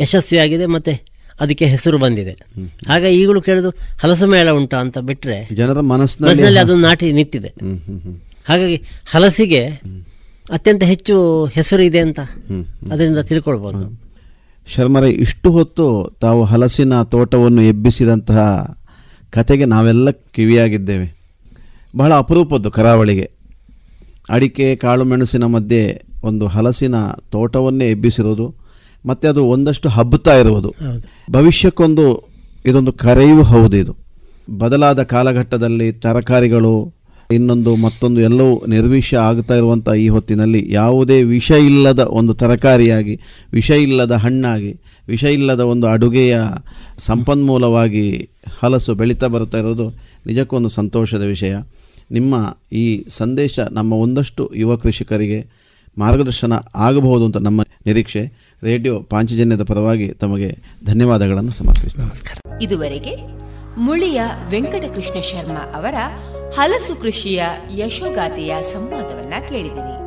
[0.00, 0.92] ಯಶಸ್ವಿಯಾಗಿದೆ ಮತ್ತು
[1.40, 2.34] ಅದಕ್ಕೆ ಹೆಸರು ಬಂದಿದೆ.
[2.88, 7.50] ಆಗ ಈಗಲೂ ಕೇಳಿದು ಹಲಸು ಮೇಳ ಉಂಟಾ ಅಂತ ಬಿಟ್ಟರೆ ಜನರ ಮನಸ್ಸಿನಲ್ಲಿ ಅದು ನಾಟಿ ನಿಂತಿದೆ.
[8.48, 8.76] ಹಾಗಾಗಿ
[9.10, 9.62] ಹಲಸಿಗೆ
[10.52, 12.20] ಅತ್ಯಂತ ಹೆಚ್ಚು ಹೆಸರು ಇದೆ ಅಂತ.
[12.92, 13.84] ಅದರಿಂದ ತಿಳ್ಕೊಳ್ಬೋದು.
[14.74, 15.86] ಶರ್ಮರ ಇಷ್ಟು ಹೊತ್ತು
[16.20, 18.40] ತಾವು ಹಲಸಿನ ತೋಟವನ್ನು ಎಬ್ಬಿಸಿದಂತಹ
[19.30, 21.08] ಕತೆಗೆ ನಾವೆಲ್ಲ ಕಿವಿಯಾಗಿದ್ದೇವೆ.
[21.96, 23.30] ಬಹಳ ಅಪರೂಪದ್ದು ಕರಾವಳಿಗೆ.
[24.28, 25.82] ಅಡಿಕೆ ಕಾಳು ಮೆಣಸಿನ ಮಧ್ಯೆ
[26.22, 26.96] ಒಂದು ಹಲಸಿನ
[27.32, 28.46] ತೋಟವನ್ನೇ ಎಬ್ಬಿಸಿರೋದು.
[29.06, 30.74] ಮತ್ತು ಅದು ಒಂದಷ್ಟು ಹಬ್ಬುತ್ತಾ ಇರುವುದು.
[31.30, 32.28] ಭವಿಷ್ಯಕ್ಕೊಂದು
[32.66, 33.96] ಇದೊಂದು ಕರೆಯೂ ಹೌದು ಇದು.
[34.58, 36.94] ಬದಲಾದ ಕಾಲಘಟ್ಟದಲ್ಲಿ ತರಕಾರಿಗಳು
[37.30, 43.20] ಇನ್ನೊಂದು ಮತ್ತೊಂದು ಎಲ್ಲವೂ ನಿರ್ವಿಷ ಆಗ್ತಾ ಇರುವಂಥ ಈ ಹೊತ್ತಿನಲ್ಲಿ ಯಾವುದೇ ವಿಷ ಇಲ್ಲದ ಒಂದು ತರಕಾರಿಯಾಗಿ
[43.52, 46.38] ವಿಷ ಇಲ್ಲದ ಹಣ್ಣಾಗಿ ವಿಷ ಇಲ್ಲದ ಒಂದು ಅಡುಗೆಯ
[46.98, 48.28] ಸಂಪನ್ಮೂಲವಾಗಿ
[48.60, 49.88] ಹಲಸು ಬೆಳೀತಾ ಬರ್ತಾ ಇರೋದು
[50.26, 51.56] ನಿಜಕ್ಕೊಂದು ಸಂತೋಷದ ವಿಷಯ.
[52.10, 55.46] ನಿಮ್ಮ ಈ ಸಂದೇಶ ನಮ್ಮ ಒಂದಷ್ಟು ಯುವ ಕೃಷಿಕರಿಗೆ
[55.98, 58.45] ಮಾರ್ಗದರ್ಶನ ಆಗಬಹುದು ಅಂತ ನಮ್ಮ ನಿರೀಕ್ಷೆ.
[58.62, 62.64] ರೇಡಿಯೋ ಪಾಂಚಜನ್ಯದ ಪರವಾಗಿ ತಮಗೆ ಧನ್ಯವಾದಗಳನ್ನು ಸಮರ್ಪಿಸ್ತೇನೆ.
[62.64, 63.16] ಇದುವರೆಗೆ
[63.76, 65.94] ಮುಳಿಯ ವೆಂಕಟಕೃಷ್ಣ ಶರ್ಮಾ ಅವರ
[66.54, 67.42] ಹಲಸು ಕೃಷಿಯ
[67.74, 70.05] ಯಶೋಗಾಥೆಯ ಸಂವಾದವನ್ನ ಕೇಳಿದಿರಿ